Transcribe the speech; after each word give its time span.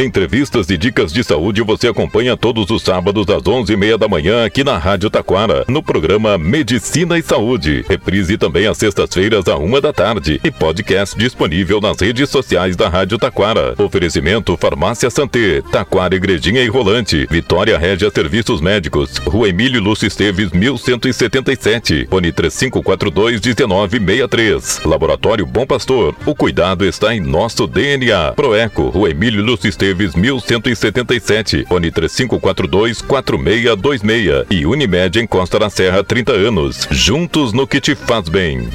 Entrevistas 0.00 0.70
e 0.70 0.78
dicas 0.78 1.12
de 1.12 1.24
saúde 1.24 1.60
você 1.60 1.88
acompanha 1.88 2.36
todos 2.36 2.70
os 2.70 2.82
sábados 2.82 3.28
às 3.28 3.42
11h30 3.42 3.98
da 3.98 4.06
manhã 4.06 4.44
aqui 4.44 4.62
na 4.62 4.78
Rádio 4.78 5.10
Taquara, 5.10 5.64
no 5.66 5.82
programa 5.82 6.38
Medicina 6.38 7.18
e 7.18 7.22
Saúde. 7.22 7.84
Reprise 7.88 8.38
também 8.38 8.68
às 8.68 8.78
sextas-feiras 8.78 9.48
à 9.48 9.56
uma 9.56 9.80
da 9.80 9.92
tarde 9.92 10.40
e 10.44 10.52
podcast 10.52 11.18
disponível 11.18 11.80
nas 11.80 12.00
redes 12.00 12.30
sociais 12.30 12.76
da 12.76 12.88
Rádio 12.88 13.18
Taquara. 13.18 13.74
Oferecimento 13.76 14.56
Farmácia 14.56 15.10
Santé, 15.10 15.62
Taquara 15.62 16.14
Igrejinha 16.14 16.62
e 16.62 16.68
Rolante, 16.68 17.26
Vitória 17.28 17.76
Régia 17.76 18.08
Serviços 18.08 18.60
Médicos, 18.60 19.16
Rua 19.16 19.48
Emílio 19.48 19.80
Lúcio 19.80 20.06
Esteves, 20.06 20.52
1177, 20.52 22.06
Fone 22.08 22.30
3542 22.30 23.40
1963. 23.40 24.82
Laboratório 24.84 25.44
Bom 25.44 25.66
Pastor, 25.66 26.14
o 26.24 26.36
cuidado 26.36 26.84
está 26.84 27.12
em 27.12 27.18
nosso 27.18 27.66
DNA. 27.66 28.34
Proeco, 28.36 28.90
Rua 28.90 29.10
Emílio 29.10 29.42
Lúcio 29.42 29.68
Esteves, 29.68 29.87
1177, 29.94 31.64
Fone 31.68 31.90
3542 31.90 33.02
4626 33.02 34.46
e 34.50 34.66
Unimed 34.66 35.20
em 35.20 35.26
Costa 35.26 35.58
da 35.58 35.70
Serra 35.70 36.02
30 36.02 36.32
anos. 36.32 36.86
Juntos 36.90 37.52
no 37.52 37.66
que 37.66 37.80
te 37.80 37.94
faz 37.94 38.28
bem. 38.28 38.68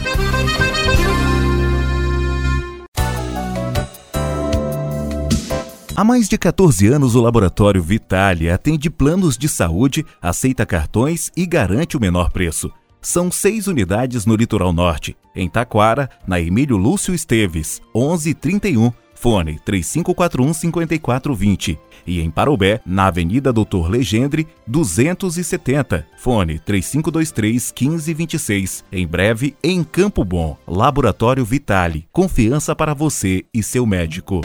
Há 5.95 6.03
mais 6.03 6.27
de 6.27 6.39
14 6.39 6.87
anos, 6.87 7.13
o 7.13 7.21
Laboratório 7.21 7.81
Vitale 7.81 8.49
atende 8.49 8.89
planos 8.89 9.37
de 9.37 9.47
saúde, 9.47 10.03
aceita 10.19 10.65
cartões 10.65 11.31
e 11.37 11.45
garante 11.45 11.95
o 11.95 11.99
menor 11.99 12.31
preço. 12.31 12.71
São 12.99 13.29
seis 13.29 13.67
unidades 13.67 14.25
no 14.25 14.35
litoral 14.35 14.73
norte, 14.73 15.15
em 15.35 15.47
Taquara, 15.47 16.09
na 16.25 16.39
Emílio 16.41 16.77
Lúcio 16.77 17.13
Esteves, 17.13 17.79
1131, 17.93 18.91
fone 19.23 19.57
3541-5420. 19.65 21.79
E 22.05 22.19
em 22.19 22.29
Parobé, 22.29 22.81
na 22.85 23.07
Avenida 23.07 23.53
Doutor 23.53 23.89
Legendre, 23.89 24.45
270, 24.67 26.05
fone 26.17 26.59
3523-1526. 26.59 28.83
Em 28.91 29.07
breve, 29.07 29.55
em 29.63 29.81
Campo 29.81 30.25
Bom, 30.25 30.57
Laboratório 30.67 31.45
Vitale. 31.45 32.05
Confiança 32.11 32.75
para 32.75 32.93
você 32.93 33.45
e 33.53 33.63
seu 33.63 33.85
médico. 33.85 34.41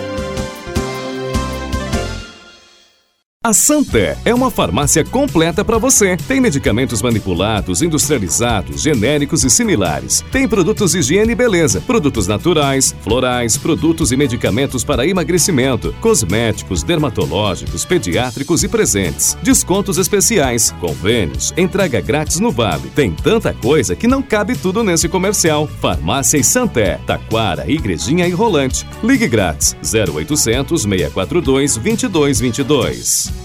A 3.48 3.52
Santé 3.52 4.18
é 4.24 4.34
uma 4.34 4.50
farmácia 4.50 5.04
completa 5.04 5.64
para 5.64 5.78
você. 5.78 6.16
Tem 6.26 6.40
medicamentos 6.40 7.00
manipulados, 7.00 7.82
industrializados, 7.82 8.82
genéricos 8.82 9.44
e 9.44 9.48
similares. 9.48 10.24
Tem 10.32 10.48
produtos 10.48 10.90
de 10.90 10.98
higiene 10.98 11.32
e 11.32 11.36
beleza, 11.36 11.80
produtos 11.80 12.26
naturais, 12.26 12.94
florais, 13.00 13.56
produtos 13.56 14.10
e 14.10 14.16
medicamentos 14.16 14.82
para 14.82 15.06
emagrecimento, 15.06 15.94
cosméticos, 16.00 16.82
dermatológicos, 16.82 17.84
pediátricos 17.84 18.64
e 18.64 18.68
presentes. 18.68 19.38
Descontos 19.40 19.98
especiais, 19.98 20.72
convênios, 20.80 21.54
entrega 21.56 22.00
grátis 22.00 22.40
no 22.40 22.50
Vale. 22.50 22.90
Tem 22.90 23.12
tanta 23.12 23.54
coisa 23.54 23.94
que 23.94 24.08
não 24.08 24.20
cabe 24.20 24.56
tudo 24.56 24.82
nesse 24.82 25.08
comercial. 25.08 25.68
Farmácia 25.80 26.38
e 26.38 26.44
Santé, 26.44 26.98
Taquara, 27.06 27.70
Igrejinha 27.70 28.26
e 28.26 28.32
Rolante. 28.32 28.84
Ligue 29.00 29.28
grátis 29.28 29.76
0800 29.80 30.82
642 30.82 31.76
2222. 31.76 33.37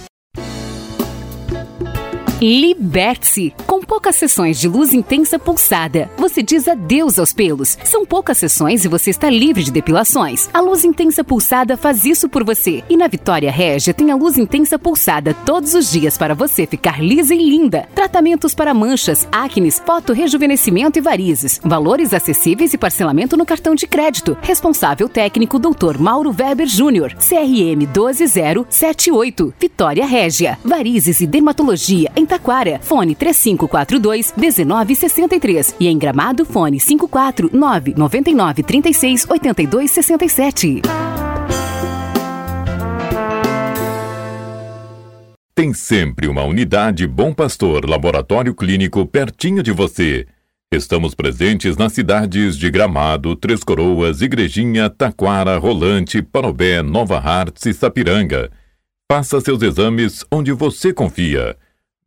Liberte-se! 2.44 3.54
Com 3.66 3.80
poucas 3.80 4.18
sessões 4.18 4.60
de 4.60 4.68
luz 4.68 4.94
intensa 4.94 5.40
pulsada, 5.40 6.12
você 6.18 6.44
diz 6.44 6.68
adeus 6.68 7.18
aos 7.18 7.32
pelos. 7.32 7.78
São 7.86 8.06
poucas 8.06 8.38
sessões 8.38 8.84
e 8.84 8.90
você 8.90 9.12
está 9.12 9.30
livre 9.30 9.64
de 9.64 9.72
depilações. 9.72 10.50
A 10.54 10.60
luz 10.60 10.84
intensa 10.84 11.24
pulsada 11.24 11.78
faz 11.78 12.04
isso 12.04 12.28
por 12.28 12.44
você. 12.44 12.84
E 12.90 12.98
na 12.98 13.08
Vitória 13.08 13.50
Régia 13.50 13.94
tem 13.94 14.12
a 14.12 14.16
luz 14.18 14.38
intensa 14.38 14.78
pulsada 14.78 15.34
todos 15.46 15.74
os 15.74 15.90
dias 15.90 16.18
para 16.18 16.36
você 16.36 16.68
ficar 16.68 17.02
lisa 17.02 17.34
e 17.34 17.38
linda. 17.38 17.88
Tratamentos 17.96 18.54
para 18.54 18.74
manchas, 18.74 19.26
acnes, 19.32 19.82
foto-rejuvenescimento 19.86 21.00
e 21.00 21.02
varizes. 21.02 21.62
Valores 21.64 22.14
acessíveis 22.14 22.74
e 22.74 22.78
parcelamento 22.78 23.38
no 23.38 23.46
cartão 23.46 23.74
de 23.74 23.88
crédito. 23.88 24.38
Responsável 24.42 25.08
técnico 25.08 25.58
Dr. 25.58 25.98
Mauro 25.98 26.36
Weber 26.38 26.68
Júnior. 26.68 27.16
CRM 27.16 27.86
12078. 27.94 29.54
Vitória 29.58 30.06
Régia. 30.06 30.60
Varizes 30.62 31.22
e 31.22 31.26
dermatologia 31.26 32.12
em 32.18 32.33
Taquara, 32.34 32.80
fone 32.82 33.14
3542 33.14 34.34
1963 34.36 35.76
e 35.80 35.88
em 35.88 35.96
Gramado, 36.00 36.44
fone 36.44 36.80
549 36.80 37.94
99 37.96 38.64
36 38.64 39.30
82 39.30 39.92
67. 39.92 40.82
Tem 45.54 45.76
sempre 45.76 46.28
uma 46.28 46.42
unidade 46.44 47.06
Bom 47.06 47.32
Pastor 47.32 47.88
Laboratório 47.88 48.56
Clínico 48.56 49.06
pertinho 49.06 49.62
de 49.62 49.72
você. 49.72 50.26
Estamos 50.74 51.14
presentes 51.14 51.78
nas 51.78 51.94
cidades 51.94 52.58
de 52.58 52.72
Gramado, 52.72 53.36
Três 53.36 53.64
Coroas, 53.64 54.24
Igrejinha, 54.24 54.90
Taquara, 54.90 55.60
Rolante, 55.60 56.20
Parobé, 56.24 56.82
Nova 56.82 57.20
Hartz 57.20 57.68
e 57.68 57.74
Sapiranga. 57.76 58.50
Faça 59.08 59.40
seus 59.40 59.62
exames 59.62 60.26
onde 60.32 60.52
você 60.52 60.92
confia. 60.92 61.56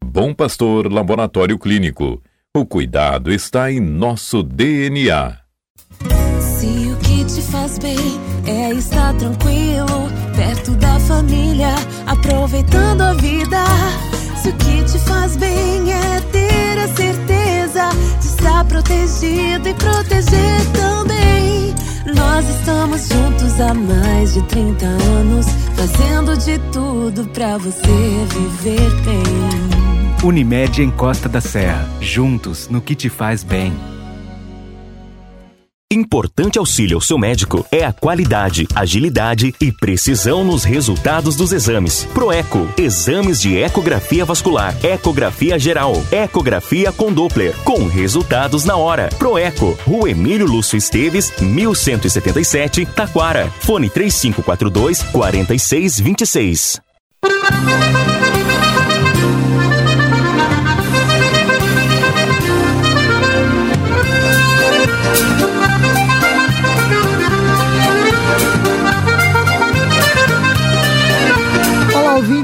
Bom 0.04 0.32
Pastor 0.32 0.92
Laboratório 0.92 1.58
Clínico. 1.58 2.22
O 2.56 2.64
cuidado 2.64 3.32
está 3.32 3.70
em 3.70 3.80
nosso 3.80 4.42
DNA. 4.42 5.38
Se 6.40 6.66
o 6.66 6.96
que 6.96 7.24
te 7.24 7.42
faz 7.42 7.78
bem 7.78 7.98
é 8.46 8.72
estar 8.72 9.14
tranquilo, 9.14 10.08
perto 10.34 10.70
da 10.72 10.98
família, 11.00 11.74
aproveitando 12.06 13.02
a 13.02 13.14
vida. 13.14 13.64
Se 14.42 14.48
o 14.48 14.52
que 14.54 14.84
te 14.84 14.98
faz 15.00 15.36
bem 15.36 15.92
é 15.92 16.20
ter 16.32 16.78
a 16.78 16.88
certeza 16.88 17.90
de 18.20 18.26
estar 18.26 18.64
protegido 18.64 19.68
e 19.68 19.74
proteger 19.74 20.72
também. 20.72 21.74
Nós 22.14 22.48
estamos 22.48 23.08
juntos 23.08 23.60
há 23.60 23.74
mais 23.74 24.34
de 24.34 24.42
30 24.44 24.86
anos, 24.86 25.46
fazendo 25.74 26.36
de 26.38 26.58
tudo 26.72 27.26
pra 27.28 27.58
você 27.58 28.26
viver 28.30 28.90
bem. 29.02 29.85
Unimed 30.26 30.82
em 30.82 30.90
Costa 30.90 31.28
da 31.28 31.40
Serra. 31.40 31.88
Juntos 32.00 32.68
no 32.68 32.80
que 32.80 32.96
te 32.96 33.08
faz 33.08 33.44
bem. 33.44 33.72
Importante 35.92 36.58
auxílio 36.58 36.96
ao 36.96 37.00
seu 37.00 37.16
médico 37.16 37.64
é 37.70 37.84
a 37.84 37.92
qualidade, 37.92 38.66
agilidade 38.74 39.54
e 39.60 39.70
precisão 39.70 40.42
nos 40.42 40.64
resultados 40.64 41.36
dos 41.36 41.52
exames. 41.52 42.04
Proeco, 42.12 42.68
exames 42.76 43.40
de 43.40 43.56
ecografia 43.56 44.24
vascular, 44.24 44.74
ecografia 44.84 45.56
geral, 45.60 45.94
ecografia 46.10 46.90
com 46.90 47.12
Doppler, 47.12 47.54
com 47.62 47.86
resultados 47.86 48.64
na 48.64 48.76
hora. 48.76 49.08
Proeco, 49.16 49.78
Rua 49.86 50.10
Emílio 50.10 50.46
Lúcio 50.46 50.76
Esteves, 50.76 51.32
1177, 51.40 52.84
Taquara. 52.84 53.48
Fone 53.60 53.88
3542 53.88 55.04
4626. 55.04 56.80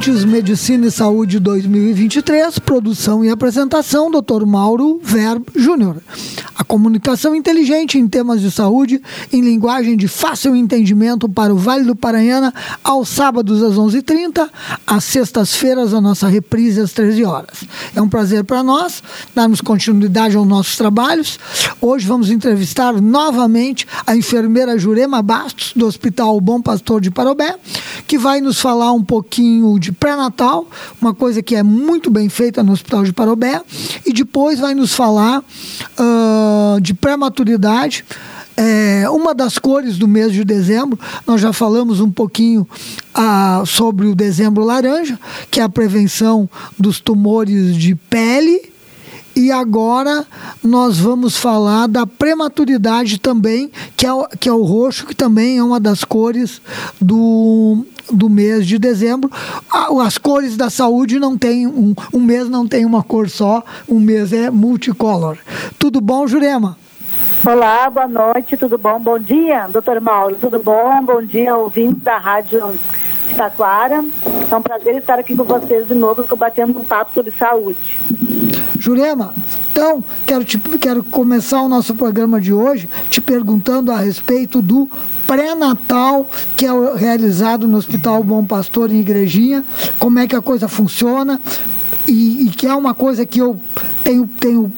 Ouvintes, 0.03 0.25
Medicina 0.25 0.87
e 0.87 0.91
Saúde 0.91 1.39
2023, 1.39 2.59
produção 2.59 3.25
e 3.25 3.31
apresentação, 3.31 4.11
Dr. 4.11 4.45
Mauro 4.45 5.01
Verb 5.03 5.45
Júnior. 5.55 5.99
A 6.57 6.65
comunicação 6.65 7.35
inteligente 7.35 7.99
em 7.99 8.07
temas 8.07 8.41
de 8.41 8.51
saúde, 8.51 9.01
em 9.33 9.41
linguagem 9.41 9.97
de 9.97 10.07
fácil 10.07 10.55
entendimento 10.55 11.29
para 11.29 11.55
o 11.55 11.57
Vale 11.57 11.85
do 11.85 11.97
Paranhana, 11.97 12.53
aos 12.85 13.09
sábados 13.09 13.63
às 13.63 13.75
11h30, 13.75 14.49
às 14.87 15.05
sextas-feiras 15.05 15.95
a 15.95 16.01
nossa 16.01 16.29
reprise 16.29 16.81
às 16.81 16.93
13 16.93 17.25
horas. 17.25 17.65
É 17.95 18.03
um 18.03 18.09
prazer 18.09 18.45
para 18.45 18.63
nós 18.63 19.03
darmos 19.35 19.61
continuidade 19.61 20.37
aos 20.37 20.47
nossos 20.47 20.77
trabalhos. 20.77 21.39
Hoje 21.81 22.07
vamos 22.07 22.31
entrevistar 22.31 23.01
novamente 23.01 23.87
a 24.07 24.15
enfermeira 24.15 24.79
Jurema 24.79 25.23
Bastos, 25.23 25.73
do 25.75 25.87
Hospital 25.87 26.41
Bom 26.41 26.61
Pastor 26.61 27.01
de 27.01 27.11
Parobé, 27.11 27.57
que 28.07 28.19
vai 28.19 28.41
nos 28.41 28.61
falar 28.61 28.93
um 28.93 29.03
pouquinho 29.03 29.79
de 29.79 29.93
pré-natal, 29.93 30.67
uma 31.01 31.15
coisa 31.15 31.43
que 31.43 31.57
é 31.57 31.63
muito 31.63 32.11
bem 32.11 32.29
feita 32.29 32.63
no 32.63 32.73
Hospital 32.73 33.05
de 33.05 33.13
Parobé, 33.13 33.61
e 34.05 34.13
depois 34.13 34.59
vai 34.59 34.75
nos 34.75 34.95
falar 34.95 35.41
uh, 35.41 36.52
de 36.81 36.95
pré-maturidade. 36.95 38.05
É, 38.57 39.09
uma 39.09 39.35
das 39.35 39.59
cores 39.59 39.97
do 39.97 40.07
mês 40.07 40.33
de 40.33 40.45
dezembro, 40.45 40.99
nós 41.27 41.41
já 41.41 41.53
falamos 41.53 42.01
um 42.01 42.11
pouquinho 42.11 42.69
ah, 43.15 43.63
sobre 43.67 44.07
o 44.07 44.15
dezembro 44.15 44.63
laranja, 44.65 45.19
que 45.51 45.59
é 45.59 45.63
a 45.63 45.69
prevenção 45.69 46.49
dos 46.79 47.01
tumores 47.01 47.75
de 47.77 47.95
pele 47.95 48.73
e 49.35 49.51
agora 49.51 50.27
nós 50.63 50.99
vamos 50.99 51.37
falar 51.37 51.87
da 51.89 52.07
prematuridade 52.07 53.19
também, 53.19 53.71
que 53.97 54.07
é, 54.07 54.13
o, 54.13 54.29
que 54.29 54.49
é 54.49 54.53
o 54.53 54.63
roxo, 54.63 55.07
que 55.07 55.15
também 55.15 55.59
é 55.59 55.65
uma 55.65 55.81
das 55.81 56.05
cores 56.05 56.61
do, 57.01 57.85
do 58.11 58.29
mês 58.29 58.67
de 58.67 58.79
dezembro. 58.79 59.31
As 60.03 60.19
cores 60.19 60.57
da 60.57 60.71
saúde 60.71 61.19
não 61.19 61.37
tem 61.37 61.67
um, 61.67 61.95
um 62.13 62.21
mês 62.21 62.49
não 62.49 62.67
tem 62.67 62.85
uma 62.85 63.03
cor 63.03 63.29
só, 63.29 63.63
um 63.89 64.01
mês 64.01 64.33
é 64.33 64.51
multicolor. 64.51 65.39
Tudo 65.79 66.01
bom, 66.01 66.27
Jurema? 66.27 66.77
Olá, 67.45 67.91
boa 67.91 68.07
noite, 68.07 68.57
tudo 68.57 68.79
bom? 68.79 69.01
Bom 69.01 69.19
dia, 69.19 69.67
doutor 69.67 70.01
Mauro, 70.01 70.37
tudo 70.41 70.61
bom? 70.61 71.05
Bom 71.05 71.23
dia, 71.23 71.57
ouvintes 71.57 72.03
da 72.03 72.17
Rádio 72.17 72.79
Taquara. 73.37 74.05
É 74.49 74.57
um 74.57 74.63
prazer 74.63 74.97
estar 74.97 75.19
aqui 75.19 75.35
com 75.35 75.43
vocês 75.43 75.89
de 75.89 75.95
novo, 75.95 76.23
combatendo 76.29 76.79
um 76.79 76.85
papo 76.85 77.13
sobre 77.13 77.33
saúde. 77.33 77.99
Jurema, 78.79 79.35
então 79.73 80.05
quero, 80.27 80.45
te, 80.45 80.59
quero 80.59 81.03
começar 81.03 81.63
o 81.63 81.69
nosso 81.69 81.95
programa 81.95 82.41
de 82.41 82.53
hoje 82.53 82.89
te 83.11 83.21
perguntando 83.21 83.91
a 83.91 83.97
respeito 83.97 84.63
do 84.63 84.89
pré-natal 85.33 86.29
que 86.59 86.67
é 86.67 86.95
realizado 86.95 87.67
no 87.67 87.79
Hospital 87.79 88.23
Bom 88.23 88.45
Pastor 88.45 88.93
em 88.93 89.01
Igrejinha, 89.01 89.65
como 89.99 90.19
é 90.19 90.27
que 90.27 90.37
a 90.37 90.43
coisa 90.43 90.69
funciona 90.69 91.41
e, 92.07 92.47
e 92.47 92.51
que 92.51 92.67
é 92.67 92.75
uma 92.75 92.93
coisa 92.93 93.25
que 93.25 93.41
eu 93.41 93.59
tenho, 94.05 94.29
tenho 94.39 94.71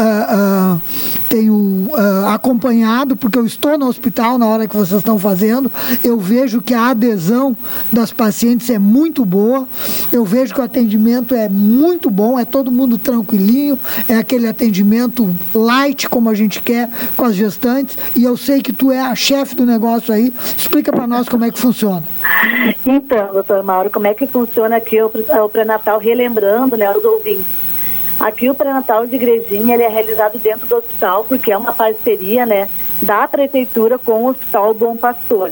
uh, 0.00 0.80
tenho 1.28 1.54
uh, 1.54 2.26
acompanhado, 2.28 3.16
porque 3.16 3.38
eu 3.38 3.46
estou 3.46 3.78
no 3.78 3.86
hospital 3.86 4.38
na 4.38 4.46
hora 4.46 4.66
que 4.66 4.76
vocês 4.76 4.98
estão 4.98 5.18
fazendo, 5.18 5.70
eu 6.02 6.18
vejo 6.18 6.60
que 6.60 6.74
a 6.74 6.88
adesão 6.88 7.56
das 7.92 8.12
pacientes 8.12 8.68
é 8.70 8.78
muito 8.78 9.24
boa, 9.24 9.66
eu 10.12 10.24
vejo 10.24 10.54
que 10.54 10.60
o 10.60 10.64
atendimento 10.64 11.34
é 11.34 11.48
muito 11.48 12.10
bom, 12.10 12.38
é 12.38 12.44
todo 12.44 12.70
mundo 12.70 12.98
tranquilinho, 12.98 13.78
é 14.08 14.16
aquele 14.16 14.48
atendimento 14.48 15.34
light, 15.54 16.08
como 16.08 16.28
a 16.28 16.34
gente 16.34 16.60
quer 16.62 16.88
com 17.16 17.24
as 17.24 17.34
gestantes, 17.34 17.96
e 18.16 18.24
eu 18.24 18.36
sei 18.36 18.60
que 18.60 18.72
tu 18.72 18.90
é 18.90 19.00
a 19.00 19.14
chefe 19.14 19.54
do 19.54 19.66
negócio 19.66 20.12
aí. 20.12 20.32
Explica 20.56 20.92
para 20.92 21.06
nós 21.06 21.28
como 21.28 21.44
é 21.44 21.50
que 21.50 21.58
funciona. 21.58 22.02
Então, 22.84 23.32
doutor 23.32 23.62
Mauro, 23.62 23.90
como 23.90 24.06
é 24.06 24.14
que 24.14 24.26
funciona 24.26 24.76
aqui? 24.76 25.00
O 25.00 25.48
pré-natal, 25.48 25.98
relembrando 25.98 26.76
né, 26.76 26.90
os 26.90 27.04
ouvintes 27.04 27.59
Aqui 28.20 28.50
o 28.50 28.54
pré-natal 28.54 29.06
de 29.06 29.16
Igrejinha 29.16 29.74
ele 29.74 29.82
é 29.82 29.88
realizado 29.88 30.38
dentro 30.38 30.66
do 30.66 30.76
hospital, 30.76 31.24
porque 31.24 31.50
é 31.50 31.56
uma 31.56 31.72
parceria 31.72 32.44
né, 32.44 32.68
da 33.00 33.26
prefeitura 33.26 33.98
com 33.98 34.24
o 34.24 34.28
Hospital 34.28 34.74
Bom 34.74 34.94
Pastor. 34.94 35.50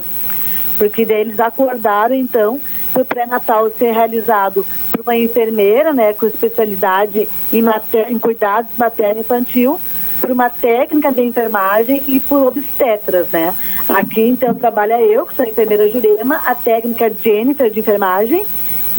Porque 0.77 1.03
daí 1.03 1.21
eles 1.21 1.39
acordaram, 1.39 2.13
então, 2.13 2.61
para 2.93 3.01
o 3.01 3.05
pré-natal 3.05 3.71
ser 3.71 3.91
realizado 3.91 4.63
por 4.91 5.01
uma 5.01 5.17
enfermeira, 5.17 5.91
né, 5.93 6.13
com 6.13 6.27
especialidade 6.27 7.27
em, 7.51 7.61
mater... 7.63 8.11
em 8.11 8.19
cuidados 8.19 8.69
materno-infantil, 8.77 9.81
por 10.21 10.29
uma 10.29 10.51
técnica 10.51 11.11
de 11.11 11.23
enfermagem 11.23 12.03
e 12.07 12.19
por 12.19 12.49
obstetras, 12.49 13.29
né? 13.29 13.55
Aqui, 13.87 14.21
então, 14.21 14.53
trabalha 14.53 15.01
eu, 15.01 15.25
que 15.25 15.33
sou 15.33 15.45
enfermeira 15.45 15.89
Jurema, 15.89 16.35
a 16.45 16.53
técnica 16.53 17.11
Jennifer 17.23 17.71
de 17.71 17.79
enfermagem 17.79 18.45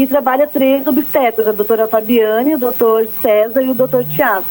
e 0.02 0.06
trabalha 0.06 0.47
três 0.47 0.87
obstetras, 0.87 1.47
a 1.47 1.52
doutora 1.52 1.87
Fabiane, 1.87 2.55
o 2.55 2.58
doutor 2.58 3.06
César 3.20 3.61
e 3.61 3.70
o 3.70 3.75
doutor 3.75 4.02
Tiago. 4.06 4.47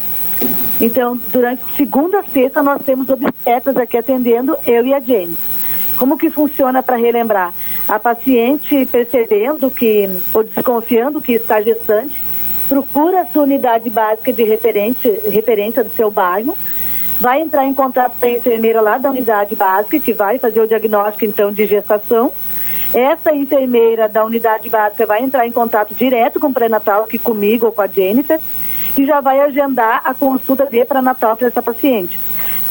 Então, 0.80 1.18
durante 1.32 1.60
segunda 1.74 2.20
a 2.20 2.22
sexta, 2.22 2.62
nós 2.62 2.80
temos 2.86 3.08
obstetras 3.08 3.76
aqui 3.76 3.98
atendendo, 3.98 4.56
eu 4.64 4.86
e 4.86 4.94
a 4.94 5.00
Jenny. 5.00 5.36
Como 5.98 6.16
que 6.16 6.30
funciona 6.30 6.84
para 6.84 6.96
relembrar? 6.96 7.52
A 7.88 7.98
paciente 7.98 8.86
percebendo 8.86 9.68
que, 9.72 10.08
ou 10.32 10.44
desconfiando 10.44 11.20
que 11.20 11.32
está 11.32 11.60
gestante, 11.60 12.22
procura 12.68 13.22
a 13.22 13.26
sua 13.26 13.42
unidade 13.42 13.90
básica 13.90 14.32
de 14.32 14.44
referência, 14.44 15.20
referência 15.28 15.82
do 15.82 15.90
seu 15.90 16.12
bairro, 16.12 16.56
vai 17.20 17.42
entrar 17.42 17.66
em 17.66 17.74
contato 17.74 18.16
com 18.20 18.26
a 18.26 18.30
enfermeira 18.30 18.80
lá 18.80 18.98
da 18.98 19.10
unidade 19.10 19.56
básica, 19.56 19.98
que 19.98 20.12
vai 20.12 20.38
fazer 20.38 20.60
o 20.60 20.68
diagnóstico, 20.68 21.24
então, 21.24 21.52
de 21.52 21.66
gestação, 21.66 22.30
essa 22.92 23.32
enfermeira 23.34 24.08
da 24.08 24.24
unidade 24.24 24.68
básica 24.68 25.06
vai 25.06 25.22
entrar 25.22 25.46
em 25.46 25.52
contato 25.52 25.94
direto 25.94 26.40
com 26.40 26.48
o 26.48 26.52
pré-natal, 26.52 27.04
aqui 27.04 27.18
comigo 27.18 27.66
ou 27.66 27.72
com 27.72 27.82
a 27.82 27.86
Jennifer, 27.86 28.40
e 28.96 29.06
já 29.06 29.20
vai 29.20 29.40
agendar 29.40 30.02
a 30.04 30.12
consulta 30.12 30.66
de 30.66 30.84
pré-natal 30.84 31.36
para 31.36 31.46
essa 31.46 31.62
paciente. 31.62 32.18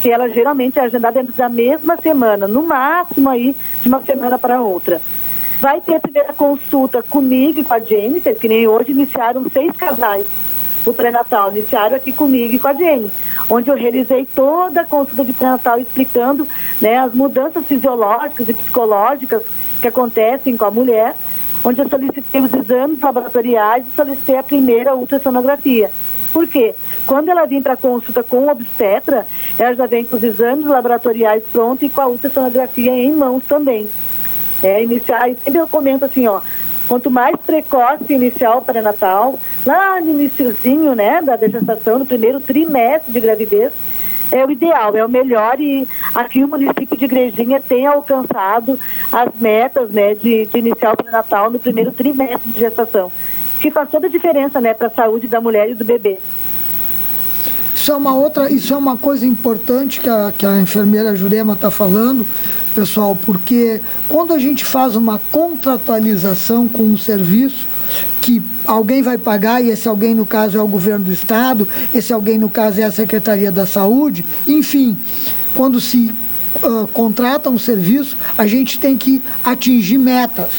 Que 0.02 0.10
ela 0.10 0.30
geralmente 0.30 0.78
é 0.78 0.84
agendada 0.84 1.20
dentro 1.20 1.36
da 1.36 1.50
mesma 1.50 1.98
semana, 1.98 2.48
no 2.48 2.64
máximo 2.64 3.30
aí 3.30 3.56
de 3.82 3.88
uma 3.88 4.02
semana 4.02 4.38
para 4.38 4.62
outra. 4.62 5.02
Vai 5.62 5.82
ter 5.82 5.96
a 5.96 6.00
primeira 6.00 6.34
consulta 6.34 7.02
comigo 7.04 7.60
e 7.60 7.64
com 7.64 7.74
a 7.74 7.80
Jennifer, 7.80 8.36
que 8.36 8.48
nem 8.48 8.68
hoje 8.68 8.92
iniciaram 8.92 9.50
seis 9.50 9.76
casais 9.76 10.26
o 10.86 10.94
pré-natal, 10.94 11.52
iniciaram 11.52 11.96
aqui 11.96 12.12
comigo 12.12 12.56
e 12.56 12.60
com 12.60 12.68
a 12.68 12.74
Jenny, 12.74 13.12
onde 13.50 13.70
eu 13.70 13.76
realizei 13.76 14.26
toda 14.26 14.82
a 14.82 14.86
consulta 14.86 15.24
de 15.24 15.34
pré-natal 15.34 15.80
explicando 15.80 16.48
né, 16.82 16.98
as 16.98 17.14
mudanças 17.14 17.66
fisiológicas 17.66 18.48
e 18.48 18.54
psicológicas 18.54 19.44
que 19.80 19.88
acontecem 19.88 20.56
com 20.56 20.66
a 20.66 20.72
mulher, 20.72 21.16
onde 21.64 21.82
eu 21.82 21.90
solicitei 21.90 22.42
os 22.42 22.54
exames 22.54 23.00
laboratoriais 23.02 23.86
e 23.88 23.96
solicitei 23.96 24.38
a 24.38 24.44
primeira 24.44 24.96
ultrassonografia. 24.96 25.92
Por 26.32 26.48
quê? 26.48 26.76
Quando 27.06 27.30
ela 27.30 27.46
vem 27.46 27.62
para 27.62 27.76
consulta 27.76 28.24
com 28.24 28.46
o 28.46 28.50
obstetra, 28.50 29.26
ela 29.58 29.74
já 29.74 29.88
vem 29.88 30.06
com 30.06 30.16
os 30.16 30.24
exames 30.24 30.66
laboratoriais 30.66 31.44
prontos 31.52 31.84
e 31.84 31.90
com 31.90 32.02
a 32.02 32.08
ultrassonografia 32.08 32.92
em 32.92 33.12
mãos 33.12 33.44
também. 33.48 33.90
É, 34.62 34.84
iniciar, 34.84 35.24
sempre 35.44 35.60
eu 35.60 35.68
comento 35.68 36.06
assim, 36.06 36.28
ó, 36.28 36.42
quanto 36.88 37.10
mais 37.10 37.36
precoce 37.46 38.14
iniciar 38.14 38.56
o 38.58 38.62
pré-natal, 38.62 39.40
lá 39.66 40.00
no 40.02 40.12
iníciozinho, 40.12 40.94
né, 40.96 41.22
da 41.22 41.38
gestação, 41.38 42.00
no 42.00 42.06
primeiro 42.06 42.40
trimestre 42.40 43.12
de 43.12 43.20
gravidez, 43.20 43.72
é 44.32 44.46
o 44.46 44.52
ideal, 44.52 44.96
é 44.96 45.04
o 45.04 45.10
melhor 45.10 45.60
e 45.60 45.88
aqui 46.14 46.44
o 46.44 46.48
município 46.48 46.98
de 46.98 47.06
Igrejinha 47.06 47.62
tem 47.62 47.86
alcançado 47.86 48.80
as 49.12 49.30
metas 49.40 49.90
né, 49.92 50.16
de, 50.16 50.46
de 50.46 50.58
iniciar 50.58 50.94
o 50.94 50.98
pré-natal 50.98 51.50
no 51.50 51.60
primeiro 51.60 51.92
trimestre 51.92 52.52
de 52.52 52.60
gestação, 52.60 53.12
que 53.60 53.72
faz 53.72 53.90
toda 53.90 54.08
a 54.08 54.10
diferença 54.10 54.62
né, 54.62 54.74
para 54.74 54.88
a 54.88 54.92
saúde 54.92 55.28
da 55.28 55.42
mulher 55.42 55.70
e 55.70 55.76
do 55.76 55.84
bebê. 55.84 56.20
Isso 57.76 57.94
é 57.94 57.96
uma 57.96 58.14
outra, 58.14 58.52
isso 58.52 58.74
é 58.74 58.78
uma 58.78 58.98
coisa 58.98 59.26
importante 59.26 60.02
que 60.02 60.10
a, 60.10 60.34
que 60.38 60.46
a 60.46 60.60
enfermeira 60.60 61.16
Jurema 61.16 61.54
está 61.54 61.72
falando, 61.72 62.28
pessoal, 62.76 63.18
porque 63.26 63.82
quando 64.08 64.34
a 64.34 64.38
gente 64.38 64.66
faz 64.66 64.98
uma 64.98 65.20
contratualização 65.32 66.68
com 66.68 66.84
um 66.84 66.98
serviço, 66.98 67.66
que 68.22 68.42
alguém 68.66 69.02
vai 69.02 69.18
pagar, 69.18 69.64
e 69.64 69.70
esse 69.70 69.88
alguém, 69.88 70.14
no 70.14 70.26
caso, 70.26 70.58
é 70.58 70.62
o 70.62 70.68
governo 70.68 71.06
do 71.06 71.12
Estado, 71.12 71.68
esse 71.94 72.14
alguém, 72.14 72.38
no 72.38 72.50
caso, 72.50 72.80
é 72.80 72.84
a 72.84 72.92
Secretaria 72.92 73.52
da 73.52 73.66
Saúde, 73.66 74.26
enfim, 74.48 74.98
quando 75.56 75.80
se 75.82 76.12
uh, 76.64 76.88
contrata 76.88 77.50
um 77.50 77.60
serviço, 77.60 78.18
a 78.38 78.46
gente 78.46 78.80
tem 78.80 78.98
que 78.98 79.22
atingir 79.44 79.98
metas. 79.98 80.52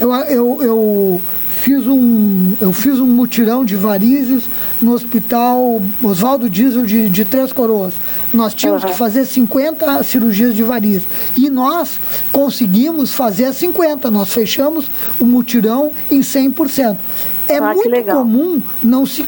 Eu, 0.00 0.12
eu, 0.12 0.62
eu 0.62 1.20
fiz 1.62 1.86
um, 1.86 2.54
eu 2.60 2.72
fiz 2.72 2.98
um 2.98 3.06
mutirão 3.06 3.64
de 3.64 3.76
varizes 3.76 4.44
no 4.80 4.92
hospital 4.92 5.80
Oswaldo 6.02 6.50
Diesel 6.50 6.84
de, 6.84 7.08
de 7.08 7.24
Três 7.24 7.52
Coroas. 7.52 7.94
Nós 8.34 8.52
tínhamos 8.52 8.82
uhum. 8.82 8.90
que 8.90 8.98
fazer 8.98 9.24
50 9.24 10.02
cirurgias 10.02 10.56
de 10.56 10.64
varizes. 10.64 11.04
E 11.36 11.48
nós 11.48 12.00
conseguimos 12.32 13.14
fazer 13.14 13.52
50. 13.52 14.10
Nós 14.10 14.32
fechamos 14.32 14.90
o 15.20 15.24
mutirão 15.24 15.92
em 16.10 16.20
100%. 16.20 16.96
É 17.46 17.58
ah, 17.58 17.72
muito 17.72 18.04
comum 18.06 18.60
não 18.82 19.06
se, 19.06 19.24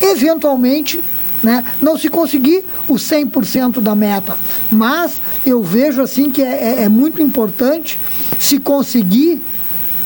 eventualmente, 0.00 1.00
né, 1.42 1.64
não 1.80 1.98
se 1.98 2.08
conseguir 2.08 2.62
o 2.86 2.94
100% 2.94 3.80
da 3.80 3.96
meta. 3.96 4.36
Mas 4.70 5.20
eu 5.44 5.60
vejo 5.60 6.02
assim 6.02 6.30
que 6.30 6.40
é, 6.40 6.78
é, 6.78 6.82
é 6.84 6.88
muito 6.88 7.20
importante 7.20 7.98
se 8.38 8.60
conseguir 8.60 9.42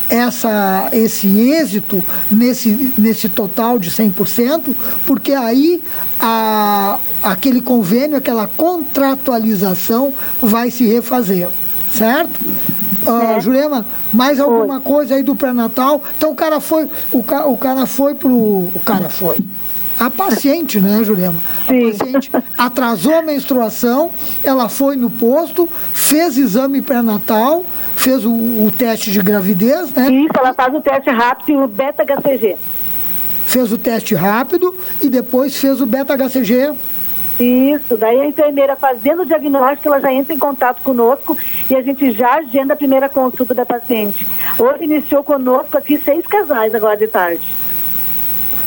essa, 0.08 0.88
esse 0.92 1.26
êxito 1.50 2.02
nesse, 2.30 2.92
nesse 2.96 3.28
total 3.28 3.78
de 3.78 3.90
100%, 3.90 4.74
porque 5.04 5.32
aí 5.32 5.82
a, 6.20 6.98
aquele 7.22 7.60
convênio, 7.60 8.16
aquela 8.16 8.46
contratualização 8.46 10.12
vai 10.40 10.70
se 10.70 10.86
refazer, 10.86 11.48
certo? 11.90 12.40
Uh, 13.06 13.40
Jurema, 13.40 13.86
mais 14.12 14.40
alguma 14.40 14.80
foi. 14.80 14.92
coisa 14.92 15.14
aí 15.14 15.22
do 15.22 15.36
pré-natal? 15.36 16.02
Então 16.16 16.32
o 16.32 16.34
cara 16.34 16.60
foi, 16.60 16.88
o, 17.12 17.22
ca, 17.22 17.46
o 17.46 17.56
cara 17.56 17.86
foi 17.86 18.14
pro. 18.14 18.30
O 18.30 18.80
cara 18.84 19.08
foi. 19.08 19.38
A 19.98 20.10
paciente, 20.10 20.78
né, 20.78 21.02
Jurema? 21.02 21.34
A 21.66 21.72
Sim. 21.72 21.90
paciente 21.90 22.30
atrasou 22.56 23.14
a 23.14 23.22
menstruação, 23.22 24.10
ela 24.44 24.68
foi 24.68 24.94
no 24.94 25.08
posto, 25.08 25.68
fez 25.94 26.36
exame 26.36 26.82
pré-natal, 26.82 27.64
fez 27.94 28.24
o, 28.24 28.30
o, 28.30 28.72
teste 28.76 29.10
de 29.10 29.20
gravidez, 29.20 29.90
né? 29.92 30.10
Isso, 30.10 30.32
ela 30.38 30.52
faz 30.52 30.74
o 30.74 30.80
teste 30.80 31.08
rápido, 31.10 31.64
o 31.64 31.68
beta-HCG. 31.68 32.56
Fez 33.46 33.72
o 33.72 33.78
teste 33.78 34.14
rápido 34.14 34.74
e 35.00 35.08
depois 35.08 35.56
fez 35.56 35.80
o 35.80 35.86
beta-HCG. 35.86 36.74
Isso, 37.38 37.96
daí 37.96 38.20
a 38.20 38.26
enfermeira 38.26 38.76
fazendo 38.76 39.22
o 39.22 39.26
diagnóstico, 39.26 39.88
ela 39.88 40.00
já 40.00 40.12
entra 40.12 40.34
em 40.34 40.38
contato 40.38 40.82
conosco 40.82 41.36
e 41.70 41.76
a 41.76 41.82
gente 41.82 42.10
já 42.12 42.34
agenda 42.36 42.74
a 42.74 42.76
primeira 42.76 43.08
consulta 43.08 43.54
da 43.54 43.64
paciente. 43.64 44.26
Hoje 44.58 44.84
iniciou 44.84 45.22
conosco 45.22 45.76
aqui 45.76 45.98
seis 45.98 46.26
casais 46.26 46.74
agora 46.74 46.96
de 46.96 47.06
tarde. 47.06 47.46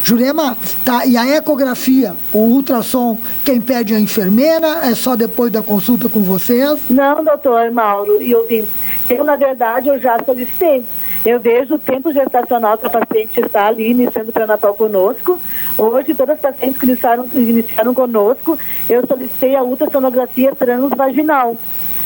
Jurema, 0.03 0.58
tá, 0.84 1.06
e 1.06 1.18
a 1.18 1.27
ecografia, 1.38 2.13
o 2.34 2.39
ultrassom, 2.39 3.18
quem 3.44 3.60
pede 3.60 3.94
é 3.94 3.98
a 3.98 4.00
enfermeira? 4.00 4.79
É 4.84 4.96
só 4.96 5.15
depois 5.15 5.51
da 5.51 5.62
consulta 5.62 6.10
com 6.10 6.22
vocês? 6.22 6.79
Não, 6.89 7.24
doutor 7.24 7.72
Mauro 7.72 8.22
e 8.22 8.34
ouvintes. 8.34 8.70
Eu, 9.10 9.24
na 9.24 9.36
verdade, 9.36 9.89
eu 9.89 10.00
já 10.00 10.18
solicitei. 10.24 10.84
Eu 11.25 11.39
vejo 11.39 11.75
o 11.75 11.79
tempo 11.79 12.13
gestacional 12.13 12.77
que 12.77 12.88
a 12.88 12.89
paciente 12.89 13.41
está 13.41 13.68
ali 13.68 13.91
iniciando 13.91 14.29
o 14.29 14.34
pré-natal 14.34 14.74
conosco. 14.74 15.38
Hoje, 15.77 16.15
todas 16.15 16.36
as 16.36 16.41
pacientes 16.41 16.79
que 16.79 16.86
iniciaram, 16.86 17.27
iniciaram 17.36 17.94
conosco, 17.94 18.58
eu 18.89 19.06
solicitei 19.06 19.56
a 19.56 19.63
ultrassonografia 19.63 20.56
transvaginal. 20.56 21.58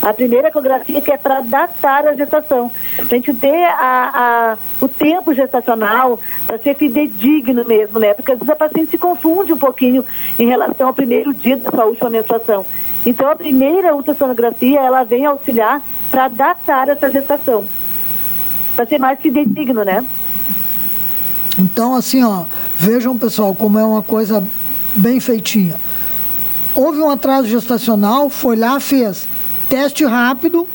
A 0.03 0.13
primeira 0.13 0.49
ecografia 0.49 0.99
que 0.99 1.09
é 1.09 1.17
para 1.17 1.39
datar 1.39 2.05
a 2.05 2.13
gestação. 2.13 2.69
Para 2.97 3.05
a 3.05 3.15
gente 3.15 3.33
ter 3.35 3.63
a, 3.63 4.11
a, 4.51 4.57
o 4.81 4.89
tempo 4.89 5.33
gestacional, 5.33 6.19
para 6.45 6.59
ser 6.59 6.75
fidedigno 6.75 7.63
mesmo, 7.63 7.99
né? 7.99 8.13
Porque 8.13 8.33
às 8.33 8.37
vezes 8.37 8.51
a 8.51 8.55
paciente 8.55 8.91
se 8.91 8.97
confunde 8.97 9.53
um 9.53 9.57
pouquinho 9.57 10.03
em 10.37 10.45
relação 10.45 10.87
ao 10.87 10.93
primeiro 10.93 11.33
dia 11.33 11.55
da 11.55 11.71
sua 11.71 11.85
última 11.85 12.09
menstruação. 12.09 12.65
Então 13.05 13.29
a 13.29 13.35
primeira 13.35 13.95
ultrassonografia, 13.95 14.81
ela 14.81 15.05
vem 15.05 15.25
auxiliar 15.25 15.81
para 16.11 16.27
datar 16.27 16.89
essa 16.89 17.09
gestação. 17.09 17.63
Para 18.75 18.85
ser 18.85 18.97
mais 18.97 19.17
fidedigno, 19.21 19.85
né? 19.85 20.03
Então, 21.57 21.95
assim, 21.95 22.21
ó, 22.25 22.43
vejam, 22.75 23.17
pessoal, 23.17 23.55
como 23.55 23.79
é 23.79 23.85
uma 23.85 24.03
coisa 24.03 24.43
bem 24.95 25.21
feitinha. 25.21 25.79
Houve 26.75 26.99
um 26.99 27.09
atraso 27.09 27.47
gestacional, 27.47 28.29
foi 28.29 28.57
lá, 28.57 28.81
fez 28.81 29.29
teste 29.73 30.05
rápido, 30.05 30.67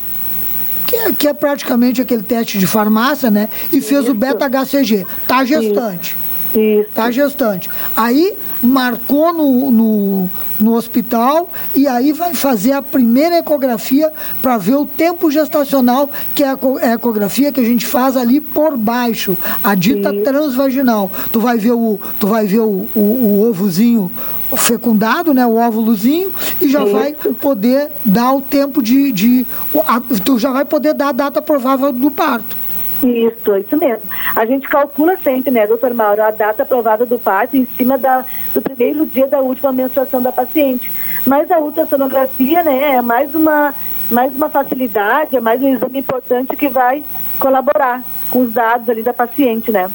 que 0.84 0.96
é, 0.96 1.12
que 1.12 1.28
é 1.28 1.32
praticamente 1.32 2.02
aquele 2.02 2.24
teste 2.24 2.58
de 2.58 2.66
farmácia, 2.66 3.30
né? 3.30 3.48
E 3.72 3.80
fez 3.80 4.02
Isso. 4.02 4.10
o 4.10 4.14
beta-HCG. 4.14 5.06
Tá 5.24 5.44
gestante. 5.44 6.16
Isso. 6.52 6.90
Tá 6.92 7.08
gestante. 7.08 7.70
Aí 7.94 8.36
marcou 8.62 9.32
no, 9.32 9.70
no, 9.70 10.30
no 10.58 10.74
hospital 10.74 11.50
e 11.74 11.86
aí 11.86 12.12
vai 12.12 12.34
fazer 12.34 12.72
a 12.72 12.82
primeira 12.82 13.38
ecografia 13.38 14.12
para 14.42 14.58
ver 14.58 14.76
o 14.76 14.86
tempo 14.86 15.30
gestacional, 15.30 16.10
que 16.34 16.42
é 16.42 16.48
a 16.48 16.94
ecografia 16.94 17.52
que 17.52 17.60
a 17.60 17.64
gente 17.64 17.86
faz 17.86 18.16
ali 18.16 18.40
por 18.40 18.76
baixo, 18.76 19.36
a 19.62 19.74
dita 19.74 20.14
Isso. 20.14 20.24
transvaginal. 20.24 21.10
Tu 21.30 21.40
vai 21.40 21.58
ver 21.58 21.72
o, 21.72 21.98
tu 22.18 22.26
vai 22.26 22.46
ver 22.46 22.60
o, 22.60 22.86
o, 22.94 23.00
o 23.00 23.48
ovozinho 23.48 24.10
fecundado, 24.56 25.34
né, 25.34 25.44
o 25.44 25.56
óvulozinho, 25.56 26.32
e 26.60 26.68
já 26.68 26.82
Isso. 26.82 26.92
vai 26.92 27.14
poder 27.40 27.90
dar 28.04 28.32
o 28.32 28.40
tempo 28.40 28.82
de, 28.82 29.12
de 29.12 29.46
a, 29.86 30.00
tu 30.24 30.38
já 30.38 30.50
vai 30.50 30.64
poder 30.64 30.94
dar 30.94 31.08
a 31.08 31.12
data 31.12 31.42
provável 31.42 31.92
do 31.92 32.10
parto. 32.10 32.56
Isso, 33.02 33.56
isso 33.56 33.76
mesmo. 33.76 34.02
A 34.34 34.44
gente 34.44 34.68
calcula 34.68 35.16
sempre, 35.18 35.50
né, 35.50 35.66
doutor 35.66 35.94
Mauro, 35.94 36.22
a 36.22 36.30
data 36.30 36.64
aprovada 36.64 37.06
do 37.06 37.18
parto 37.18 37.56
em 37.56 37.64
cima 37.76 37.96
da, 37.96 38.24
do 38.52 38.60
primeiro 38.60 39.06
dia 39.06 39.26
da 39.28 39.40
última 39.40 39.72
menstruação 39.72 40.20
da 40.20 40.32
paciente. 40.32 40.90
Mas 41.24 41.50
a 41.50 41.58
ultrassonografia, 41.58 42.62
né, 42.64 42.96
é 42.96 43.02
mais 43.02 43.34
uma, 43.34 43.72
mais 44.10 44.34
uma 44.34 44.48
facilidade, 44.48 45.36
é 45.36 45.40
mais 45.40 45.62
um 45.62 45.68
exame 45.68 46.00
importante 46.00 46.56
que 46.56 46.68
vai 46.68 47.02
colaborar 47.38 48.02
com 48.30 48.42
os 48.42 48.52
dados 48.52 48.88
ali 48.90 49.02
da 49.02 49.14
paciente, 49.14 49.70
né. 49.70 49.88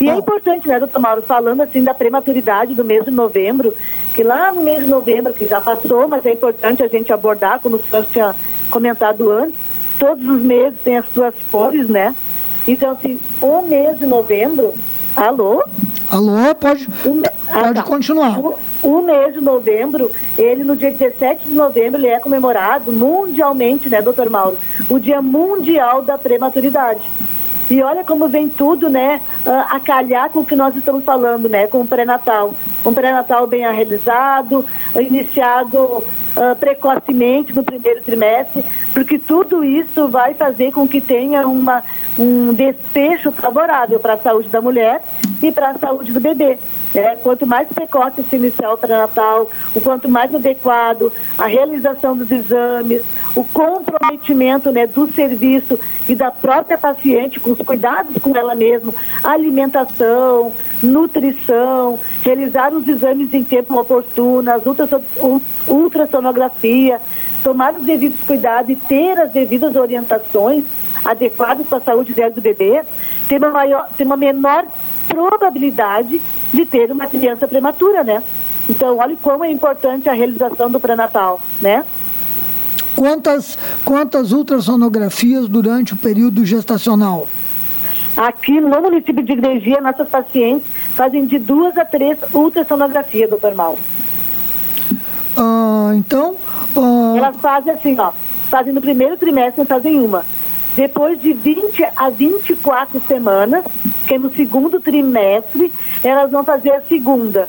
E 0.00 0.10
é 0.10 0.16
importante, 0.16 0.66
né, 0.66 0.80
doutor 0.80 0.98
Mauro, 0.98 1.22
falando 1.22 1.60
assim 1.60 1.84
da 1.84 1.94
prematuridade 1.94 2.74
do 2.74 2.84
mês 2.84 3.04
de 3.04 3.12
novembro, 3.12 3.72
que 4.12 4.24
lá 4.24 4.52
no 4.52 4.62
mês 4.62 4.80
de 4.80 4.90
novembro, 4.90 5.32
que 5.32 5.46
já 5.46 5.60
passou, 5.60 6.08
mas 6.08 6.26
é 6.26 6.32
importante 6.32 6.82
a 6.82 6.88
gente 6.88 7.12
abordar, 7.12 7.60
como 7.60 7.76
o 7.76 7.82
senhor 7.82 8.04
tinha 8.06 8.34
comentado 8.68 9.30
antes, 9.30 9.61
todos 10.02 10.28
os 10.28 10.42
meses 10.42 10.80
têm 10.80 10.96
as 10.96 11.08
suas 11.12 11.32
cores, 11.48 11.88
né? 11.88 12.12
Então, 12.66 12.90
assim, 12.90 13.20
o 13.40 13.62
mês 13.62 14.00
de 14.00 14.04
novembro. 14.04 14.74
Alô? 15.14 15.62
Alô, 16.10 16.52
pode, 16.58 16.88
o, 17.04 17.22
ah, 17.48 17.60
pode 17.60 17.74
tá. 17.74 17.82
continuar. 17.84 18.36
O, 18.36 18.58
o, 18.82 19.02
mês 19.02 19.32
de 19.34 19.40
novembro, 19.40 20.10
ele 20.36 20.64
no 20.64 20.74
dia 20.74 20.90
17 20.90 21.46
de 21.46 21.54
novembro, 21.54 22.00
ele 22.00 22.08
é 22.08 22.18
comemorado 22.18 22.92
mundialmente, 22.92 23.88
né, 23.88 24.02
doutor 24.02 24.28
Mauro? 24.28 24.58
O 24.90 24.98
Dia 24.98 25.22
Mundial 25.22 26.02
da 26.02 26.18
Prematuridade. 26.18 27.08
E 27.70 27.80
olha 27.80 28.02
como 28.02 28.26
vem 28.26 28.48
tudo, 28.48 28.90
né, 28.90 29.20
a 29.46 29.78
calhar 29.78 30.30
com 30.30 30.40
o 30.40 30.44
que 30.44 30.56
nós 30.56 30.74
estamos 30.74 31.04
falando, 31.04 31.48
né, 31.48 31.68
com 31.68 31.80
o 31.80 31.86
pré-natal. 31.86 32.52
Um 32.84 32.92
pré-natal 32.92 33.46
bem 33.46 33.62
realizado, 33.62 34.64
iniciado 34.96 36.02
uh, 36.36 36.56
precocemente 36.56 37.54
no 37.54 37.62
primeiro 37.62 38.02
trimestre, 38.02 38.64
porque 38.92 39.18
tudo 39.18 39.64
isso 39.64 40.08
vai 40.08 40.34
fazer 40.34 40.72
com 40.72 40.86
que 40.86 41.00
tenha 41.00 41.46
uma, 41.46 41.82
um 42.18 42.52
desfecho 42.52 43.32
favorável 43.32 43.98
para 43.98 44.14
a 44.14 44.18
saúde 44.18 44.48
da 44.48 44.60
mulher 44.60 45.02
e 45.42 45.50
para 45.50 45.70
a 45.70 45.78
saúde 45.78 46.12
do 46.12 46.20
bebê. 46.20 46.58
Né? 46.94 47.16
Quanto 47.22 47.46
mais 47.46 47.68
precoce 47.68 48.22
se 48.22 48.36
iniciar 48.36 48.72
o 48.72 48.78
pré-natal, 48.78 49.50
o 49.74 49.80
quanto 49.80 50.08
mais 50.08 50.34
adequado 50.34 51.12
a 51.38 51.46
realização 51.46 52.16
dos 52.16 52.30
exames, 52.30 53.02
o 53.34 53.44
comprometimento 53.44 54.70
né, 54.70 54.86
do 54.86 55.10
serviço 55.12 55.78
e 56.08 56.14
da 56.14 56.30
própria 56.30 56.76
paciente 56.76 57.40
com 57.40 57.52
os 57.52 57.58
cuidados 57.58 58.14
com 58.22 58.36
ela 58.36 58.54
mesma, 58.54 58.92
alimentação, 59.24 60.52
nutrição, 60.82 61.98
realizar 62.22 62.72
os 62.72 62.86
exames 62.86 63.32
em 63.32 63.42
tempo 63.42 63.78
oportuno, 63.78 64.50
as 64.50 64.62
ultrassonografia, 65.66 67.00
tomar 67.42 67.74
os 67.74 67.84
devidos 67.84 68.20
cuidados 68.26 68.70
e 68.70 68.76
ter 68.76 69.18
as 69.18 69.32
devidas 69.32 69.74
orientações 69.76 70.64
adequadas 71.04 71.66
para 71.66 71.78
a 71.78 71.82
saúde 71.82 72.12
dela 72.12 72.30
do 72.30 72.40
bebê, 72.40 72.82
tem 73.28 73.38
uma, 73.38 73.50
maior, 73.50 73.88
tem 73.96 74.06
uma 74.06 74.16
menor 74.16 74.64
probabilidade 75.08 76.20
de 76.52 76.66
ter 76.66 76.90
uma 76.90 77.06
criança 77.06 77.48
prematura, 77.48 78.04
né? 78.04 78.22
Então, 78.68 78.98
olha 78.98 79.16
como 79.20 79.44
é 79.44 79.50
importante 79.50 80.08
a 80.08 80.12
realização 80.12 80.70
do 80.70 80.78
pré-natal, 80.78 81.40
né? 81.60 81.84
Quantas, 82.94 83.58
quantas 83.84 84.32
ultrassonografias 84.32 85.48
durante 85.48 85.94
o 85.94 85.96
período 85.96 86.44
gestacional? 86.44 87.26
Aqui 88.16 88.60
no 88.60 88.80
município 88.80 89.22
de 89.24 89.32
Igrejinha, 89.32 89.80
nossas 89.80 90.08
pacientes 90.08 90.68
fazem 90.94 91.24
de 91.24 91.38
duas 91.38 91.76
a 91.78 91.84
três 91.84 92.18
ultrassonografias, 92.32 93.30
doutor 93.30 93.54
Mauro. 93.54 93.78
Ah, 95.36 95.92
então. 95.94 96.36
Ah... 96.76 97.14
Elas 97.16 97.36
fazem 97.38 97.72
assim, 97.72 97.96
ó. 97.98 98.12
Fazem 98.50 98.72
no 98.72 98.82
primeiro 98.82 99.16
trimestre, 99.16 99.64
fazem 99.64 99.98
uma. 99.98 100.24
Depois 100.74 101.20
de 101.20 101.32
20 101.32 101.84
a 101.96 102.10
24 102.10 103.00
semanas, 103.06 103.64
que 104.06 104.14
é 104.14 104.18
no 104.18 104.34
segundo 104.34 104.80
trimestre, 104.80 105.70
elas 106.02 106.30
vão 106.30 106.42
fazer 106.42 106.72
a 106.72 106.82
segunda. 106.82 107.48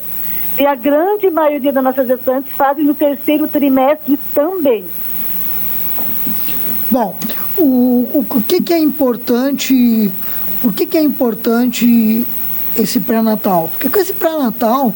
E 0.59 0.65
a 0.65 0.75
grande 0.75 1.29
maioria 1.29 1.71
das 1.71 1.83
nossas 1.83 2.07
gestantes 2.07 2.51
fazem 2.53 2.83
no 2.83 2.93
terceiro 2.93 3.47
trimestre 3.47 4.19
também. 4.33 4.85
Bom, 6.91 7.17
o, 7.57 7.63
o, 7.63 8.25
o 8.29 8.41
que, 8.41 8.61
que 8.61 8.73
é 8.73 8.77
importante 8.77 10.11
por 10.63 10.71
que, 10.71 10.85
que 10.85 10.97
é 10.97 11.03
importante 11.03 12.25
esse 12.73 13.01
pré-natal? 13.01 13.67
Porque 13.67 13.89
com 13.89 13.99
esse 13.99 14.13
pré-natal 14.13 14.95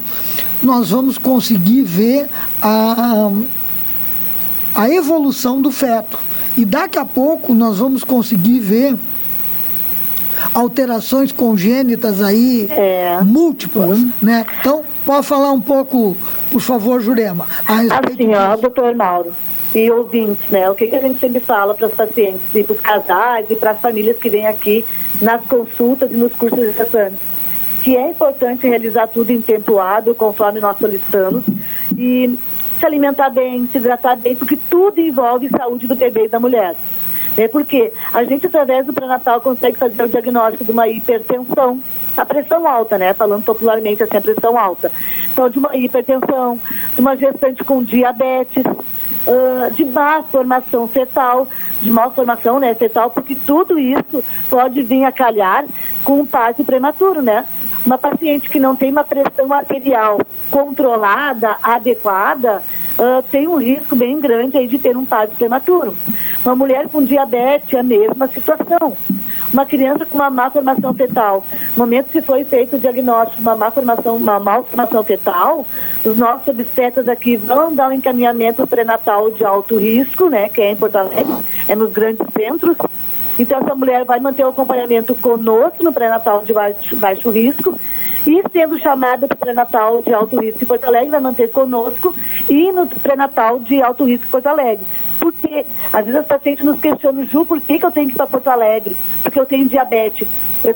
nós 0.63 0.91
vamos 0.91 1.17
conseguir 1.17 1.83
ver 1.83 2.29
a, 2.61 3.29
a 4.73 4.89
evolução 4.89 5.61
do 5.61 5.69
feto. 5.69 6.17
E 6.57 6.65
daqui 6.65 6.97
a 6.97 7.05
pouco 7.05 7.53
nós 7.53 7.77
vamos 7.77 8.03
conseguir 8.03 8.59
ver 8.59 8.95
alterações 10.53 11.31
congênitas 11.31 12.21
aí 12.21 12.67
é. 12.69 13.19
múltiplas, 13.23 13.99
né? 14.21 14.45
Então, 14.59 14.83
pode 15.05 15.25
falar 15.25 15.51
um 15.51 15.61
pouco, 15.61 16.17
por 16.51 16.61
favor, 16.61 16.99
Jurema. 17.01 17.45
assim, 17.67 18.33
ó, 18.33 18.55
doutor 18.55 18.95
Mauro 18.95 19.33
e 19.75 19.91
ouvintes, 19.91 20.49
né? 20.49 20.69
O 20.69 20.75
que, 20.75 20.87
que 20.87 20.95
a 20.95 21.01
gente 21.01 21.19
sempre 21.19 21.39
fala 21.39 21.75
para 21.75 21.87
os 21.87 21.93
pacientes 21.93 22.41
e 22.55 22.63
para 22.63 22.73
os 22.73 22.81
casais 22.81 23.45
e 23.49 23.55
para 23.55 23.71
as 23.71 23.79
famílias 23.79 24.17
que 24.17 24.29
vêm 24.29 24.47
aqui 24.47 24.83
nas 25.21 25.43
consultas 25.45 26.11
e 26.11 26.15
nos 26.15 26.33
cursos 26.33 26.59
de 26.59 26.71
gestantes. 26.73 27.19
Que 27.83 27.95
é 27.95 28.09
importante 28.09 28.67
realizar 28.67 29.07
tudo 29.07 29.31
em 29.31 29.41
tempo 29.41 29.79
hábil, 29.79 30.15
conforme 30.15 30.59
nós 30.59 30.77
solicitamos, 30.77 31.43
e 31.95 32.37
se 32.77 32.85
alimentar 32.85 33.29
bem, 33.29 33.67
se 33.67 33.77
hidratar 33.77 34.17
bem, 34.17 34.35
porque 34.35 34.57
tudo 34.69 34.99
envolve 34.99 35.49
saúde 35.49 35.87
do 35.87 35.95
bebê 35.95 36.25
e 36.25 36.29
da 36.29 36.39
mulher. 36.39 36.75
É 37.37 37.47
porque 37.47 37.93
a 38.13 38.23
gente, 38.23 38.47
através 38.47 38.85
do 38.85 38.93
pré-natal, 38.93 39.39
consegue 39.41 39.77
fazer 39.77 40.03
o 40.03 40.09
diagnóstico 40.09 40.65
de 40.65 40.71
uma 40.71 40.87
hipertensão, 40.87 41.79
a 42.15 42.25
pressão 42.25 42.67
alta, 42.67 42.97
né? 42.97 43.13
Falando 43.13 43.43
popularmente 43.43 44.01
assim, 44.01 44.17
a 44.17 44.21
pressão 44.21 44.57
alta. 44.57 44.91
Então, 45.31 45.47
de 45.47 45.59
uma 45.59 45.75
hipertensão, 45.77 46.59
de 46.95 46.99
uma 46.99 47.15
gestante 47.15 47.63
com 47.63 47.83
diabetes, 47.83 48.63
uh, 48.65 49.71
de 49.75 49.85
má 49.85 50.23
formação 50.23 50.87
fetal, 50.87 51.47
de 51.79 51.91
má 51.91 52.09
formação 52.09 52.59
né, 52.59 52.73
fetal, 52.73 53.11
porque 53.11 53.35
tudo 53.35 53.77
isso 53.77 54.23
pode 54.49 54.81
vir 54.81 55.03
a 55.03 55.11
calhar 55.11 55.65
com 56.03 56.21
um 56.21 56.25
parto 56.25 56.63
prematuro, 56.63 57.21
né? 57.21 57.45
Uma 57.87 57.97
paciente 57.97 58.49
que 58.49 58.59
não 58.59 58.75
tem 58.75 58.91
uma 58.91 59.05
pressão 59.05 59.53
arterial 59.53 60.19
controlada, 60.51 61.55
adequada, 61.63 62.61
uh, 62.99 63.23
tem 63.31 63.47
um 63.47 63.55
risco 63.55 63.95
bem 63.95 64.19
grande 64.19 64.57
aí 64.57 64.67
de 64.67 64.77
ter 64.77 64.97
um 64.97 65.05
parto 65.05 65.37
prematuro. 65.37 65.95
Uma 66.43 66.53
mulher 66.53 66.89
com 66.89 67.01
diabetes, 67.01 67.73
a 67.73 67.81
mesma 67.81 68.27
situação. 68.27 68.97
Uma 69.53 69.65
criança 69.65 70.05
com 70.05 70.17
uma 70.17 70.29
má 70.29 70.51
formação 70.51 70.93
fetal, 70.93 71.45
No 71.77 71.85
momento 71.85 72.11
que 72.11 72.21
foi 72.21 72.43
feito 72.43 72.75
o 72.75 72.79
diagnóstico 72.79 73.37
de 73.37 73.41
uma 73.41 73.55
má 73.55 73.71
formação, 73.71 74.17
uma 74.17 74.37
malformação 74.37 75.01
fetal, 75.05 75.65
os 76.03 76.17
nossos 76.17 76.45
obstetras 76.49 77.07
aqui 77.07 77.37
vão 77.37 77.73
dar 77.73 77.87
um 77.87 77.93
encaminhamento 77.93 78.67
pré-natal 78.67 79.31
de 79.31 79.45
alto 79.45 79.77
risco, 79.77 80.27
né, 80.27 80.49
que 80.49 80.59
é 80.59 80.71
em 80.71 80.75
Porto 80.75 80.97
Alegre, 80.97 81.33
é 81.69 81.73
nos 81.73 81.93
grandes 81.93 82.27
centros. 82.35 82.75
Então 83.37 83.59
essa 83.59 83.75
mulher 83.75 84.03
vai 84.03 84.19
manter 84.19 84.45
o 84.45 84.49
acompanhamento 84.49 85.13
conosco 85.15 85.83
no 85.83 85.93
pré-natal 85.93 86.43
de 86.43 86.53
baixo, 86.53 86.95
baixo 86.95 87.29
risco 87.29 87.77
e 88.25 88.43
sendo 88.51 88.77
chamada 88.77 89.27
para 89.27 89.35
o 89.35 89.37
pré-natal 89.37 90.01
de 90.01 90.13
alto 90.13 90.39
risco 90.39 90.63
em 90.63 90.67
Porto 90.67 90.83
Alegre, 90.83 91.11
vai 91.11 91.21
manter 91.21 91.49
conosco 91.51 92.13
e 92.49 92.71
no 92.71 92.85
pré-natal 92.87 93.59
de 93.59 93.81
alto 93.81 94.03
risco 94.03 94.27
em 94.27 94.29
Porto 94.29 94.47
Alegre. 94.47 94.85
Porque 95.19 95.65
às 95.93 96.05
vezes 96.05 96.19
as 96.19 96.27
pacientes 96.27 96.65
nos 96.65 96.79
questionam, 96.79 97.25
Ju, 97.25 97.45
por 97.45 97.61
que, 97.61 97.79
que 97.79 97.85
eu 97.85 97.91
tenho 97.91 98.07
que 98.07 98.13
ir 98.13 98.17
para 98.17 98.27
Porto 98.27 98.47
Alegre? 98.49 98.97
Porque 99.23 99.39
eu 99.39 99.45
tenho 99.45 99.69
diabetes. 99.69 100.27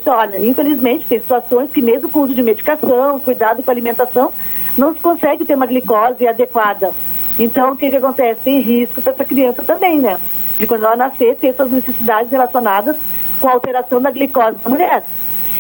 Olha, 0.06 0.40
infelizmente 0.40 1.06
tem 1.08 1.20
situações 1.20 1.72
que 1.72 1.82
mesmo 1.82 2.08
com 2.08 2.22
uso 2.22 2.34
de 2.34 2.44
medicação, 2.44 3.20
cuidado 3.20 3.62
com 3.62 3.70
a 3.70 3.74
alimentação, 3.74 4.32
não 4.78 4.94
se 4.94 5.00
consegue 5.02 5.44
ter 5.44 5.56
uma 5.56 5.66
glicose 5.66 6.26
adequada. 6.26 6.92
Então, 7.38 7.74
o 7.74 7.78
que, 7.78 7.90
que 7.90 7.96
acontece? 7.96 8.40
Tem 8.44 8.62
risco 8.62 9.02
para 9.02 9.14
essa 9.14 9.26
criança 9.26 9.64
também, 9.64 10.00
né? 10.00 10.18
De 10.62 10.68
quando 10.68 10.86
ela 10.86 10.96
nascer, 10.96 11.36
ter 11.38 11.48
essas 11.48 11.72
necessidades 11.72 12.32
relacionadas 12.32 12.96
com 13.40 13.50
a 13.50 13.54
alteração 13.54 14.00
da 14.00 14.12
glicose 14.12 14.58
da 14.64 14.70
mulher. 14.70 15.04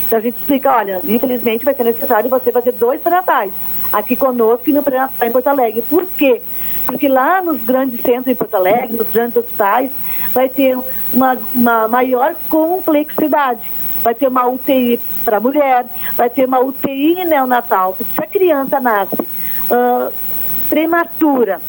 Então 0.05 0.19
a 0.19 0.21
gente 0.21 0.37
explica, 0.37 0.71
olha, 0.71 1.01
infelizmente 1.03 1.65
vai 1.65 1.73
ser 1.73 1.85
necessário 1.85 2.29
você 2.29 2.51
fazer 2.51 2.73
dois 2.73 3.01
pré-natais 3.01 3.51
aqui 3.91 4.15
conosco 4.15 4.69
e 4.69 4.73
no 4.73 4.83
pré-natal 4.83 5.27
em 5.27 5.31
Porto 5.31 5.47
Alegre. 5.47 5.81
Por 5.81 6.05
quê? 6.05 6.43
Porque 6.85 7.07
lá 7.07 7.41
nos 7.41 7.59
grandes 7.63 7.99
centros 7.99 8.27
em 8.27 8.35
Porto 8.35 8.53
Alegre, 8.53 8.95
nos 8.95 9.09
grandes 9.09 9.37
hospitais, 9.37 9.91
vai 10.35 10.47
ter 10.49 10.77
uma, 11.11 11.35
uma 11.55 11.87
maior 11.87 12.35
complexidade 12.47 13.71
vai 14.03 14.15
ter 14.15 14.27
uma 14.27 14.47
UTI 14.47 14.99
para 15.23 15.39
mulher, 15.39 15.85
vai 16.15 16.27
ter 16.27 16.45
uma 16.45 16.59
UTI 16.59 17.23
neonatal. 17.25 17.95
Se 17.95 18.23
a 18.23 18.25
criança 18.25 18.79
nasce 18.79 19.21
uh, 19.21 20.11
prematura 20.69 21.61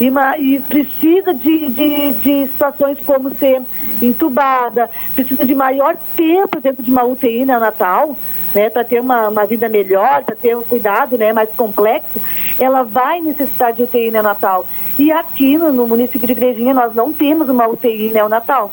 e, 0.00 0.10
e 0.38 0.60
precisa 0.60 1.32
de, 1.32 1.68
de, 1.68 2.12
de, 2.12 2.46
situações 2.48 2.98
como 3.04 3.34
ser 3.34 3.62
entubada, 4.02 4.90
precisa 5.14 5.44
de 5.44 5.54
maior 5.54 5.96
tempo 6.16 6.60
dentro 6.60 6.82
de 6.82 6.90
uma 6.90 7.04
UTI 7.04 7.44
neonatal, 7.44 8.16
né, 8.54 8.70
para 8.70 8.84
ter 8.84 9.00
uma, 9.00 9.28
uma 9.28 9.46
vida 9.46 9.68
melhor, 9.68 10.22
para 10.24 10.36
ter 10.36 10.56
um 10.56 10.62
cuidado 10.62 11.18
né, 11.18 11.32
mais 11.32 11.50
complexo, 11.50 12.20
ela 12.58 12.82
vai 12.82 13.20
necessitar 13.20 13.72
de 13.72 13.82
UTI 13.82 14.10
neonatal. 14.10 14.66
E 14.98 15.10
aqui 15.10 15.58
no, 15.58 15.72
no 15.72 15.86
município 15.86 16.26
de 16.26 16.32
Igrejinha 16.32 16.74
nós 16.74 16.94
não 16.94 17.12
temos 17.12 17.48
uma 17.48 17.66
UTI 17.68 18.10
neonatal. 18.12 18.70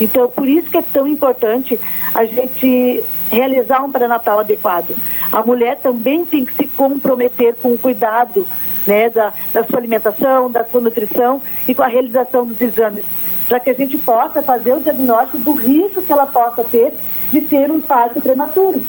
Então, 0.00 0.28
por 0.28 0.48
isso 0.48 0.70
que 0.70 0.78
é 0.78 0.82
tão 0.82 1.06
importante 1.06 1.78
a 2.14 2.24
gente 2.24 3.04
realizar 3.30 3.84
um 3.84 3.92
pré-natal 3.92 4.40
adequado. 4.40 4.96
A 5.30 5.42
mulher 5.42 5.78
também 5.78 6.24
tem 6.24 6.44
que 6.44 6.54
se 6.54 6.66
comprometer 6.68 7.54
com 7.56 7.74
o 7.74 7.78
cuidado 7.78 8.46
né, 8.86 9.10
da, 9.10 9.32
da 9.52 9.64
sua 9.64 9.78
alimentação, 9.78 10.50
da 10.50 10.64
sua 10.64 10.80
nutrição 10.80 11.40
e 11.68 11.74
com 11.74 11.82
a 11.82 11.86
realização 11.86 12.46
dos 12.46 12.60
exames, 12.60 13.04
para 13.48 13.60
que 13.60 13.70
a 13.70 13.74
gente 13.74 13.98
possa 13.98 14.42
fazer 14.42 14.74
o 14.74 14.80
diagnóstico 14.80 15.38
do 15.38 15.52
risco 15.52 16.02
que 16.02 16.12
ela 16.12 16.26
possa 16.26 16.64
ter 16.64 16.94
de 17.30 17.40
ter 17.40 17.70
um 17.70 17.80
parto 17.80 18.20
prematuro, 18.20 18.82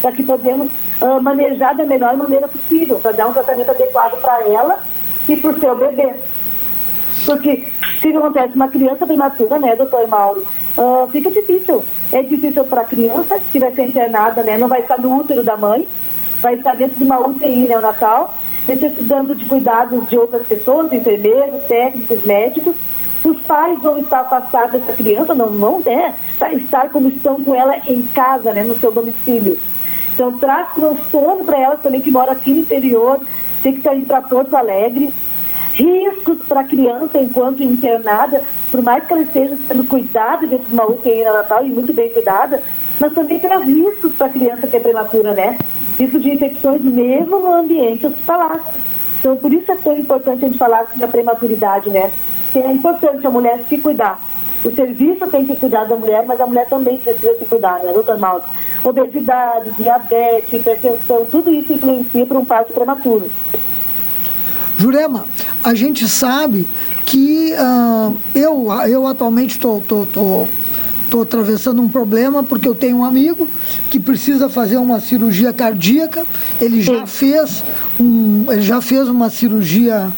para 0.00 0.12
que 0.12 0.22
podemos 0.22 0.70
uh, 1.00 1.20
manejar 1.20 1.74
da 1.74 1.84
melhor 1.84 2.16
maneira 2.16 2.48
possível, 2.48 2.98
para 3.00 3.12
dar 3.12 3.26
um 3.26 3.32
tratamento 3.32 3.70
adequado 3.70 4.20
para 4.20 4.48
ela 4.48 4.80
e 5.28 5.36
para 5.36 5.50
o 5.50 5.60
seu 5.60 5.76
bebê. 5.76 6.14
Porque 7.24 7.66
que 8.00 8.16
acontece? 8.16 8.54
Uma 8.54 8.68
criança 8.68 9.06
prematura, 9.06 9.58
né, 9.58 9.76
doutor 9.76 10.08
Mauro? 10.08 10.46
Uh, 10.76 11.06
fica 11.10 11.30
difícil. 11.30 11.84
É 12.12 12.22
difícil 12.22 12.64
para 12.64 12.80
a 12.80 12.84
criança, 12.84 13.38
se 13.52 13.58
vai 13.58 13.72
ser 13.72 13.84
internada, 13.84 14.42
né? 14.42 14.56
Não 14.56 14.68
vai 14.68 14.80
estar 14.80 14.98
no 14.98 15.18
útero 15.18 15.44
da 15.44 15.56
mãe, 15.56 15.86
vai 16.40 16.54
estar 16.54 16.74
dentro 16.74 16.96
de 16.96 17.04
uma 17.04 17.20
UTI 17.20 17.68
neonatal, 17.68 18.34
necessitando 18.66 19.34
de 19.34 19.44
cuidados 19.44 20.08
de 20.08 20.18
outras 20.18 20.46
pessoas, 20.46 20.92
enfermeiros, 20.92 21.64
técnicos, 21.64 22.24
médicos. 22.24 22.76
Os 23.22 23.40
pais 23.42 23.78
vão 23.82 23.98
estar 23.98 24.20
afastados 24.20 24.80
dessa 24.80 24.94
criança, 24.94 25.34
não 25.34 25.48
vão, 25.48 25.80
né? 25.80 26.14
Estar 26.52 26.88
como 26.90 27.08
estão 27.08 27.42
com 27.42 27.54
ela 27.54 27.76
em 27.86 28.02
casa, 28.14 28.52
né? 28.52 28.62
No 28.62 28.78
seu 28.78 28.90
domicílio. 28.90 29.58
Então, 30.14 30.38
traz 30.38 30.72
transtorno 30.74 31.44
para 31.44 31.58
elas 31.58 31.82
também 31.82 32.00
que 32.00 32.10
mora 32.10 32.32
aqui 32.32 32.52
no 32.52 32.60
interior, 32.60 33.20
tem 33.62 33.72
que 33.72 33.78
estar 33.78 33.94
para 34.06 34.22
Porto 34.22 34.54
Alegre 34.54 35.12
riscos 35.74 36.38
para 36.46 36.60
a 36.60 36.64
criança 36.64 37.18
enquanto 37.18 37.62
internada, 37.62 38.42
por 38.70 38.82
mais 38.82 39.04
que 39.04 39.12
ela 39.12 39.22
esteja 39.22 39.56
sendo 39.66 39.84
cuidada 39.84 40.46
dentro 40.46 40.66
de 40.66 40.72
uma 40.72 40.86
UTI 40.86 41.24
natal 41.24 41.64
e 41.64 41.70
muito 41.70 41.92
bem 41.92 42.10
cuidada, 42.10 42.62
mas 42.98 43.12
também 43.14 43.38
traz 43.38 43.64
riscos 43.64 44.12
para 44.14 44.26
a 44.26 44.30
criança 44.30 44.66
que 44.66 44.76
é 44.76 44.80
prematura, 44.80 45.32
né? 45.32 45.58
Risco 46.00 46.18
de 46.18 46.30
infecções 46.30 46.80
mesmo 46.80 47.40
no 47.40 47.52
ambiente 47.52 48.06
hospitalar. 48.06 48.58
Então, 49.18 49.36
por 49.36 49.52
isso 49.52 49.70
é 49.70 49.76
tão 49.76 49.98
importante 49.98 50.46
a 50.46 50.48
gente 50.48 50.56
falar 50.56 50.90
da 50.96 51.06
prematuridade, 51.06 51.90
né? 51.90 52.10
Que 52.54 52.58
é 52.58 52.72
importante 52.72 53.26
a 53.26 53.30
mulher 53.30 53.62
se 53.68 53.76
cuidar. 53.76 54.18
O 54.64 54.70
serviço 54.70 55.26
tem 55.26 55.44
que 55.44 55.54
cuidar 55.56 55.84
da 55.84 55.96
mulher, 55.96 56.24
mas 56.26 56.40
a 56.40 56.46
mulher 56.46 56.66
também 56.70 56.96
precisa 56.96 57.34
se 57.38 57.44
cuidar, 57.44 57.80
né, 57.82 57.92
doutor 57.92 58.18
Mauro? 58.18 58.42
Obesidade, 58.82 59.72
diabetes, 59.72 60.50
hipertensão, 60.50 61.26
tudo 61.30 61.52
isso 61.52 61.74
influencia 61.74 62.24
para 62.24 62.38
um 62.38 62.44
parto 62.46 62.72
prematuro. 62.72 63.30
Jurema, 64.78 65.26
a 65.62 65.74
gente 65.74 66.08
sabe 66.08 66.66
que 67.04 67.52
uh, 67.52 68.16
eu, 68.34 68.68
eu 68.88 69.06
atualmente 69.06 69.56
estou 69.56 69.82
tô, 71.10 71.22
atravessando 71.22 71.82
um 71.82 71.88
problema 71.88 72.42
porque 72.42 72.68
eu 72.68 72.74
tenho 72.74 72.98
um 72.98 73.04
amigo 73.04 73.48
que 73.90 73.98
precisa 73.98 74.48
fazer 74.48 74.76
uma 74.76 75.00
cirurgia 75.00 75.52
cardíaca. 75.52 76.24
Ele 76.60 76.80
já 76.80 77.06
fez 77.06 77.64
um, 77.98 78.46
ele 78.50 78.62
já 78.62 78.80
fez 78.80 79.08
uma 79.08 79.28
cirurgia 79.28 80.10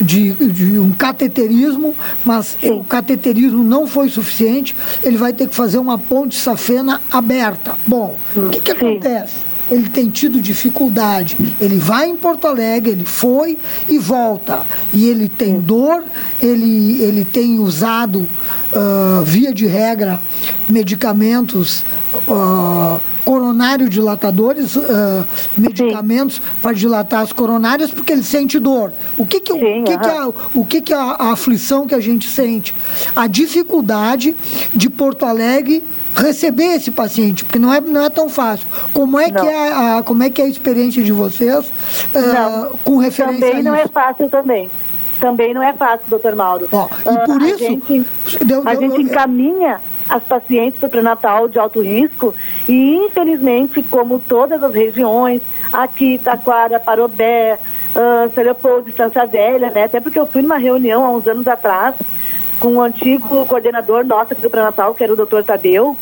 de, 0.00 0.32
de, 0.32 0.78
um 0.78 0.90
cateterismo, 0.90 1.94
mas 2.24 2.56
Sim. 2.60 2.72
o 2.72 2.84
cateterismo 2.84 3.62
não 3.62 3.86
foi 3.86 4.08
suficiente. 4.08 4.74
Ele 5.02 5.16
vai 5.16 5.32
ter 5.32 5.48
que 5.48 5.54
fazer 5.54 5.78
uma 5.78 5.98
ponte 5.98 6.36
safena 6.36 7.00
aberta. 7.10 7.76
Bom, 7.86 8.16
o 8.36 8.50
que, 8.50 8.60
que 8.60 8.70
acontece? 8.72 9.53
Ele 9.74 9.90
tem 9.90 10.08
tido 10.08 10.40
dificuldade. 10.40 11.36
Ele 11.60 11.78
vai 11.78 12.08
em 12.08 12.16
Porto 12.16 12.46
Alegre, 12.46 12.92
ele 12.92 13.04
foi 13.04 13.58
e 13.88 13.98
volta. 13.98 14.62
E 14.92 15.06
ele 15.08 15.28
tem 15.28 15.60
dor, 15.60 16.02
ele, 16.40 17.02
ele 17.02 17.24
tem 17.24 17.58
usado, 17.58 18.20
uh, 18.20 19.24
via 19.24 19.52
de 19.52 19.66
regra, 19.66 20.20
medicamentos. 20.68 21.84
Uh, 22.28 23.00
coronário 23.24 23.88
dilatadores, 23.88 24.76
uh, 24.76 25.24
medicamentos 25.56 26.40
para 26.60 26.74
dilatar 26.74 27.22
as 27.22 27.32
coronárias, 27.32 27.90
porque 27.90 28.12
ele 28.12 28.22
sente 28.22 28.58
dor. 28.58 28.92
O 29.16 29.24
que 29.24 29.40
que, 29.40 29.52
Sim, 29.52 29.80
o, 29.80 29.84
que, 29.84 29.98
que, 29.98 30.06
é, 30.06 30.26
o 30.54 30.64
que, 30.64 30.80
que 30.82 30.92
a, 30.92 31.00
a 31.00 31.32
aflição 31.32 31.86
que 31.86 31.94
a 31.94 32.00
gente 32.00 32.28
sente? 32.28 32.74
A 33.16 33.26
dificuldade 33.26 34.36
de 34.74 34.90
Porto 34.90 35.24
Alegre 35.24 35.82
receber 36.16 36.76
esse 36.76 36.90
paciente, 36.90 37.44
porque 37.44 37.58
não 37.58 37.72
é, 37.72 37.80
não 37.80 38.04
é 38.04 38.10
tão 38.10 38.28
fácil. 38.28 38.66
Como 38.92 39.18
é, 39.18 39.30
que 39.30 39.46
é 39.46 39.72
a, 39.72 40.02
como 40.02 40.22
é 40.22 40.30
que 40.30 40.40
é 40.40 40.44
a 40.44 40.48
experiência 40.48 41.02
de 41.02 41.12
vocês 41.12 41.66
uh, 41.66 42.78
com 42.84 42.98
referência 42.98 43.40
Também 43.40 43.62
não 43.62 43.74
é 43.74 43.86
fácil 43.88 44.28
também. 44.28 44.70
Também 45.20 45.54
não 45.54 45.62
é 45.62 45.72
fácil, 45.72 46.06
doutor 46.08 46.34
Mauro. 46.34 46.68
Ó, 46.72 46.88
e 47.00 47.26
por 47.26 47.40
uh, 47.40 47.46
isso... 47.46 47.64
A 47.64 47.68
gente, 47.68 48.06
deu, 48.44 48.62
a 48.66 48.74
gente 48.74 49.02
encaminha 49.02 49.80
as 50.08 50.22
pacientes 50.22 50.78
para 50.78 50.86
o 50.86 50.90
pré-natal 50.90 51.48
de 51.48 51.58
alto 51.58 51.80
risco 51.80 52.34
e, 52.68 52.96
infelizmente, 52.96 53.82
como 53.82 54.18
todas 54.18 54.62
as 54.62 54.74
regiões, 54.74 55.40
aqui, 55.72 56.20
Taquara, 56.22 56.78
Parobé, 56.78 57.58
uh, 57.94 58.40
Leopoldo, 58.40 58.88
Estância 58.88 59.26
Velha, 59.26 59.70
né? 59.70 59.84
Até 59.84 60.00
porque 60.00 60.18
eu 60.18 60.26
fui 60.26 60.42
numa 60.42 60.58
reunião 60.58 61.04
há 61.04 61.10
uns 61.10 61.26
anos 61.26 61.46
atrás 61.48 61.94
com 62.58 62.76
o 62.76 62.80
antigo 62.82 63.46
coordenador 63.46 64.04
nosso 64.04 64.32
aqui 64.32 64.42
do 64.42 64.50
pré-natal, 64.50 64.94
que 64.94 65.02
era 65.02 65.12
o 65.12 65.16
doutor 65.16 65.44
Tadeu, 65.44 65.96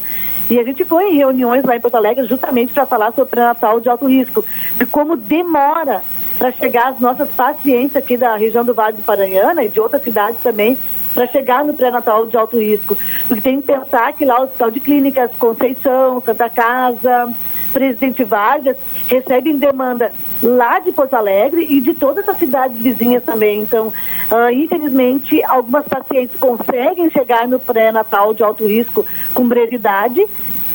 e 0.51 0.59
a 0.59 0.65
gente 0.65 0.85
foi 0.85 1.11
em 1.11 1.17
reuniões 1.17 1.65
lá 1.65 1.77
em 1.77 1.81
Porto 1.81 1.95
Alegre 1.95 2.27
justamente 2.27 2.73
para 2.73 2.87
falar 2.87 3.13
sobre 3.13 3.31
pré-natal 3.31 3.81
de 3.81 3.89
alto 3.89 4.07
risco, 4.07 4.45
de 4.77 4.87
como 4.87 5.17
demora 5.17 6.03
para 6.39 6.53
chegar 6.53 6.89
as 6.89 7.01
nossas 7.01 7.31
pacientes 7.31 7.97
aqui 7.97 8.17
da 8.17 8.37
região 8.37 8.65
do 8.65 8.75
Vale 8.75 8.97
do 8.97 9.03
Paranhana 9.03 9.65
e 9.65 9.69
de 9.69 9.79
outras 9.79 10.03
cidades 10.03 10.41
também, 10.43 10.77
para 11.15 11.27
chegar 11.27 11.65
no 11.65 11.75
pré-natal 11.75 12.27
de 12.27 12.37
alto 12.37 12.59
risco. 12.59 12.97
Porque 13.29 13.43
tem 13.43 13.61
que 13.61 13.67
pensar 13.67 14.13
que 14.13 14.25
lá 14.25 14.41
o 14.41 14.45
Hospital 14.45 14.71
de 14.71 14.81
Clínicas 14.81 15.31
Conceição, 15.39 16.21
Santa 16.21 16.49
Casa, 16.49 17.33
Presidente 17.73 18.23
Vargas 18.25 18.77
recebem 19.07 19.57
demanda 19.57 20.13
lá 20.43 20.79
de 20.79 20.93
Porto 20.93 21.15
Alegre 21.15 21.67
e 21.69 21.81
de 21.81 21.95
todas 21.95 22.29
as 22.29 22.39
cidades 22.39 22.77
vizinhas 22.79 23.25
também. 23.25 23.61
Então, 23.61 23.89
uh, 23.89 24.51
infelizmente, 24.53 25.43
algumas 25.45 25.85
pacientes 25.87 26.39
conseguem 26.39 27.11
chegar 27.11 27.49
no 27.49 27.59
pré-natal 27.59 28.35
de 28.35 28.43
alto 28.43 28.67
risco 28.67 29.07
com 29.35 29.47
brevidade 29.47 30.25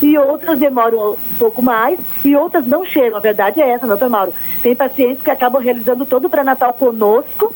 e 0.02 0.18
outras 0.18 0.60
demoram 0.60 1.14
um 1.14 1.36
pouco 1.38 1.62
mais 1.62 2.00
e 2.24 2.36
outras 2.36 2.66
não 2.68 2.86
chegam. 2.86 3.18
A 3.18 3.22
verdade 3.22 3.62
é 3.62 3.70
essa, 3.70 3.88
doutor 3.88 4.10
Mauro. 4.10 4.34
Tem 4.62 4.76
pacientes 4.76 5.24
que 5.24 5.32
acabam 5.32 5.62
realizando 5.62 6.06
todo 6.06 6.26
o 6.26 6.30
pré-natal 6.30 6.74
conosco 6.74 7.54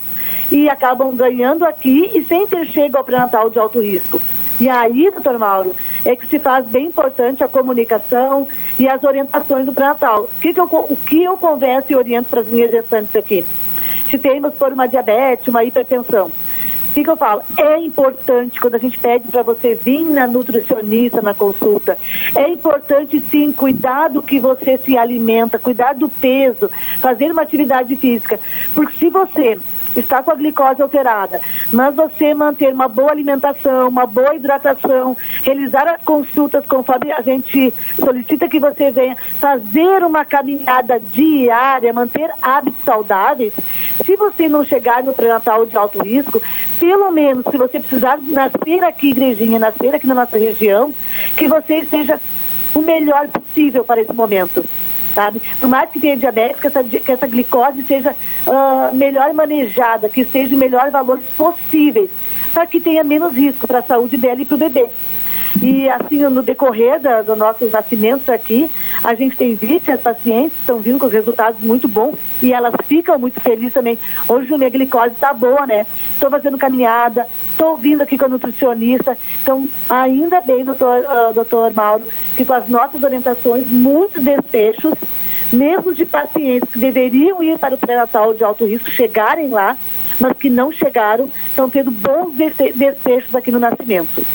e 0.51 0.69
acabam 0.69 1.15
ganhando 1.15 1.65
aqui 1.65 2.11
e 2.13 2.23
sem 2.23 2.45
ter 2.47 2.65
chego 2.67 2.97
ao 2.97 3.03
pré-natal 3.03 3.49
de 3.49 3.59
alto 3.59 3.79
risco. 3.79 4.21
E 4.59 4.69
aí, 4.69 5.09
doutor 5.09 5.39
Mauro, 5.39 5.75
é 6.05 6.15
que 6.15 6.27
se 6.27 6.39
faz 6.39 6.65
bem 6.65 6.87
importante 6.87 7.43
a 7.43 7.47
comunicação 7.47 8.47
e 8.79 8.87
as 8.87 9.03
orientações 9.03 9.65
do 9.65 9.73
pré-natal. 9.73 10.23
O 10.23 10.39
que, 10.39 10.53
que, 10.53 10.59
eu, 10.59 10.65
o 10.65 10.97
que 10.97 11.23
eu 11.23 11.37
converso 11.37 11.91
e 11.91 11.95
oriento 11.95 12.29
para 12.29 12.41
as 12.41 12.47
minhas 12.47 12.71
gestantes 12.71 13.15
aqui? 13.15 13.45
Se 14.09 14.17
temos 14.17 14.53
por 14.55 14.73
uma 14.73 14.87
diabetes, 14.87 15.47
uma 15.47 15.63
hipertensão, 15.63 16.27
o 16.27 16.93
que, 16.93 17.05
que, 17.05 17.09
eu 17.09 17.15
falo? 17.15 17.41
É 17.57 17.77
importante 17.79 18.59
quando 18.59 18.75
a 18.75 18.77
gente 18.77 18.99
pede 18.99 19.25
para 19.29 19.43
você 19.43 19.75
vir 19.75 20.03
na 20.03 20.27
nutricionista 20.27 21.21
na 21.21 21.33
consulta. 21.33 21.97
É 22.35 22.49
importante 22.49 23.17
sim 23.31 23.53
cuidar 23.53 24.09
do 24.09 24.21
que 24.21 24.41
você 24.41 24.77
se 24.77 24.97
alimenta, 24.97 25.57
cuidar 25.57 25.93
do 25.93 26.09
peso, 26.09 26.69
fazer 26.99 27.31
uma 27.31 27.43
atividade 27.43 27.95
física. 27.95 28.37
Porque 28.73 28.93
se 28.97 29.09
você 29.09 29.57
está 29.99 30.23
com 30.23 30.31
a 30.31 30.35
glicose 30.35 30.81
alterada, 30.81 31.41
mas 31.71 31.95
você 31.95 32.33
manter 32.33 32.73
uma 32.73 32.87
boa 32.87 33.11
alimentação, 33.11 33.89
uma 33.89 34.05
boa 34.05 34.35
hidratação, 34.35 35.15
realizar 35.43 35.87
as 35.87 36.01
consultas 36.03 36.65
conforme 36.65 37.11
a 37.11 37.21
gente 37.21 37.73
solicita 37.95 38.47
que 38.47 38.59
você 38.59 38.91
venha, 38.91 39.15
fazer 39.39 40.03
uma 40.03 40.23
caminhada 40.25 40.99
diária, 40.99 41.93
manter 41.93 42.29
hábitos 42.41 42.83
saudáveis, 42.83 43.53
se 44.05 44.15
você 44.15 44.47
não 44.47 44.63
chegar 44.63 45.03
no 45.03 45.13
pré-natal 45.13 45.65
de 45.65 45.77
alto 45.77 46.01
risco, 46.03 46.41
pelo 46.79 47.11
menos 47.11 47.45
se 47.49 47.57
você 47.57 47.79
precisar 47.79 48.19
nascer 48.21 48.83
aqui, 48.83 49.09
igrejinha, 49.09 49.59
nascer 49.59 49.93
aqui 49.93 50.07
na 50.07 50.15
nossa 50.15 50.37
região, 50.37 50.93
que 51.35 51.47
você 51.47 51.79
esteja 51.79 52.19
o 52.73 52.81
melhor 52.81 53.27
possível 53.27 53.83
para 53.83 54.01
esse 54.01 54.13
momento 54.13 54.63
sabe? 55.13 55.41
Por 55.59 55.69
mais 55.69 55.89
que 55.89 55.99
tenha 55.99 56.17
diabetes, 56.17 56.59
que 56.59 56.67
essa, 56.67 56.83
que 56.83 57.11
essa 57.11 57.27
glicose 57.27 57.83
seja 57.83 58.15
uh, 58.47 58.95
melhor 58.95 59.33
manejada, 59.33 60.09
que 60.09 60.25
seja 60.25 60.55
o 60.55 60.57
melhor 60.57 60.89
valores 60.91 61.25
possíveis, 61.37 62.09
para 62.53 62.65
que 62.65 62.79
tenha 62.79 63.03
menos 63.03 63.33
risco 63.33 63.67
para 63.67 63.79
a 63.79 63.83
saúde 63.83 64.17
dela 64.17 64.41
e 64.41 64.45
para 64.45 64.55
o 64.55 64.57
bebê. 64.57 64.89
E 65.61 65.87
assim, 65.87 66.17
no 66.17 66.41
decorrer 66.41 66.99
da, 66.99 67.21
dos 67.21 67.37
nossos 67.37 67.71
nascimentos 67.71 68.27
aqui, 68.27 68.67
a 69.03 69.13
gente 69.13 69.37
tem 69.37 69.53
visto 69.53 69.91
as 69.91 70.01
pacientes 70.01 70.57
estão 70.57 70.79
vindo 70.79 70.97
com 70.97 71.07
resultados 71.07 71.61
muito 71.61 71.87
bons 71.87 72.17
e 72.41 72.51
elas 72.51 72.73
ficam 72.87 73.19
muito 73.19 73.39
felizes 73.39 73.73
também. 73.73 73.97
Hoje 74.27 74.51
minha 74.57 74.69
glicose 74.69 75.13
está 75.13 75.31
boa, 75.33 75.67
né? 75.67 75.85
Estou 76.13 76.31
fazendo 76.31 76.57
caminhada, 76.57 77.27
estou 77.51 77.77
vindo 77.77 78.01
aqui 78.01 78.17
com 78.17 78.25
a 78.25 78.29
nutricionista. 78.29 79.15
Então, 79.43 79.67
ainda 79.87 80.41
bem, 80.41 80.65
doutor, 80.65 81.03
uh, 81.03 81.33
doutor 81.33 81.71
Mauro, 81.73 82.05
que 82.35 82.43
com 82.43 82.53
as 82.53 82.67
nossas 82.67 83.03
orientações, 83.03 83.67
muitos 83.67 84.23
desfechos, 84.23 84.93
mesmo 85.53 85.93
de 85.93 86.05
pacientes 86.05 86.71
que 86.71 86.79
deveriam 86.79 87.43
ir 87.43 87.59
para 87.59 87.75
o 87.75 87.77
pré-natal 87.77 88.33
de 88.33 88.43
alto 88.43 88.65
risco, 88.65 88.89
chegarem 88.89 89.49
lá, 89.49 89.77
mas 90.19 90.33
que 90.33 90.49
não 90.49 90.71
chegaram, 90.71 91.29
estão 91.47 91.69
tendo 91.69 91.91
bons 91.91 92.33
desfechos 92.35 93.35
aqui 93.35 93.51
no 93.51 93.59
nascimento. 93.59 94.25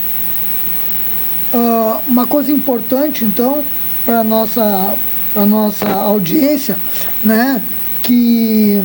Uh, 1.56 2.02
uma 2.06 2.26
coisa 2.26 2.52
importante, 2.52 3.24
então, 3.24 3.64
para 4.04 4.22
nossa 4.22 4.94
para 5.32 5.46
nossa 5.46 5.86
audiência, 5.86 6.76
né? 7.22 7.62
Que 8.02 8.82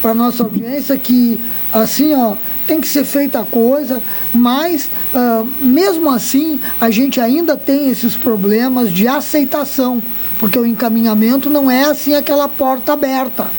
para 0.00 0.14
nossa 0.14 0.42
audiência 0.42 0.96
que 0.96 1.40
assim, 1.72 2.14
ó, 2.14 2.34
tem 2.66 2.80
que 2.80 2.88
ser 2.88 3.04
feita 3.04 3.40
a 3.40 3.44
coisa, 3.44 4.02
mas 4.34 4.90
uh, 5.14 5.46
mesmo 5.60 6.10
assim 6.10 6.60
a 6.80 6.90
gente 6.90 7.20
ainda 7.20 7.56
tem 7.56 7.90
esses 7.90 8.14
problemas 8.14 8.92
de 8.92 9.08
aceitação, 9.08 10.02
porque 10.38 10.58
o 10.58 10.66
encaminhamento 10.66 11.50
não 11.50 11.70
é 11.70 11.84
assim 11.84 12.14
aquela 12.14 12.48
porta 12.48 12.92
aberta. 12.92 13.50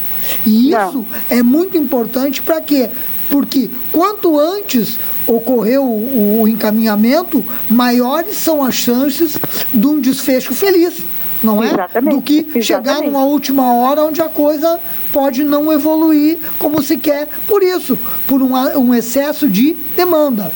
E 0.45 0.69
isso 0.69 0.97
não. 0.97 1.05
é 1.29 1.43
muito 1.43 1.77
importante 1.77 2.41
para 2.41 2.61
quê? 2.61 2.89
Porque 3.33 3.67
quanto 3.91 4.39
antes 4.39 4.99
ocorreu 5.25 5.83
o, 5.83 6.47
encaminhamento, 6.47 7.43
maiores 7.67 8.37
são 8.37 8.63
as 8.63 8.75
chances 8.75 9.39
de 9.73 9.87
um 9.87 9.99
desfecho 9.99 10.53
feliz 10.53 11.03
não 11.41 11.61
é? 11.61 11.71
Exatamente, 11.73 12.15
Do 12.15 12.21
que 12.21 12.33
exatamente. 12.37 12.63
chegar 12.63 13.01
numa 13.01 13.25
última 13.25 13.73
hora 13.73 14.03
onde 14.03 14.21
a 14.21 14.29
coisa 14.29 14.79
pode 15.11 15.43
não 15.43 15.73
evoluir 15.73 16.37
como 16.59 16.81
se 16.81 16.95
quer, 16.95 17.27
por 17.47 17.63
isso, 17.63 17.97
por 18.27 18.41
um, 18.41 18.53
um 18.53 18.93
excesso 18.93 19.49
de 19.49 19.73
demanda. 19.95 20.51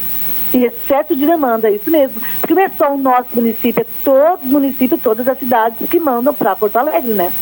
E 0.54 0.64
excesso 0.64 1.16
de 1.16 1.26
demanda, 1.26 1.68
é 1.70 1.76
isso 1.76 1.90
mesmo. 1.90 2.22
Porque 2.40 2.54
não 2.54 2.62
é 2.62 2.70
só 2.78 2.94
o 2.94 2.98
nosso 2.98 3.30
município, 3.34 3.82
é 3.82 3.86
todos 4.04 4.46
os 4.46 4.52
municípios, 4.52 5.02
todas 5.02 5.28
as 5.28 5.38
cidades 5.40 5.90
que 5.90 6.00
mandam 6.00 6.34
para 6.34 6.56
Porto 6.56 6.78
Alegre, 6.78 7.14
né? 7.14 7.34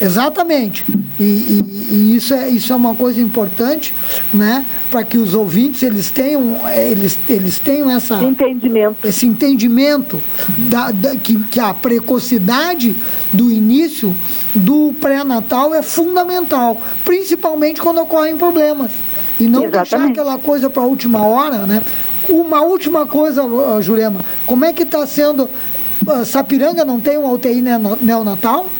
Exatamente. 0.00 0.84
E, 1.18 1.22
e, 1.22 1.64
e, 1.90 2.16
isso, 2.16 2.32
é, 2.32 2.48
isso 2.48 2.72
é 2.72 2.76
uma 2.76 2.94
coisa 2.94 3.20
importante, 3.20 3.92
né? 4.32 4.64
Para 4.90 5.04
que 5.04 5.18
os 5.18 5.34
ouvintes 5.34 5.82
eles 5.82 6.10
tenham, 6.10 6.56
eles, 6.68 7.18
eles 7.28 7.58
tenham 7.58 7.90
essa, 7.90 8.22
entendimento. 8.22 9.06
esse 9.06 9.26
entendimento 9.26 10.20
da, 10.56 10.90
da 10.90 11.16
que, 11.16 11.38
que 11.44 11.60
a 11.60 11.74
precocidade 11.74 12.96
do 13.32 13.50
início 13.50 14.14
do 14.54 14.94
pré-natal 15.00 15.74
é 15.74 15.82
fundamental, 15.82 16.80
principalmente 17.04 17.80
quando 17.80 18.00
ocorrem 18.00 18.36
problemas. 18.36 18.90
E 19.38 19.44
não 19.44 19.64
Exatamente. 19.64 19.90
deixar 19.90 20.10
aquela 20.10 20.38
coisa 20.38 20.68
para 20.68 20.82
a 20.82 20.86
última 20.86 21.22
hora, 21.26 21.66
né? 21.66 21.82
Uma 22.28 22.62
última 22.62 23.06
coisa, 23.06 23.42
Jurema, 23.80 24.20
como 24.46 24.64
é 24.64 24.72
que 24.72 24.82
está 24.82 25.06
sendo. 25.06 25.48
Uh, 26.06 26.24
Sapiranga 26.24 26.84
não 26.84 26.98
tem 26.98 27.18
uma 27.18 27.30
UTI 27.30 27.62
neonatal? 28.00 28.70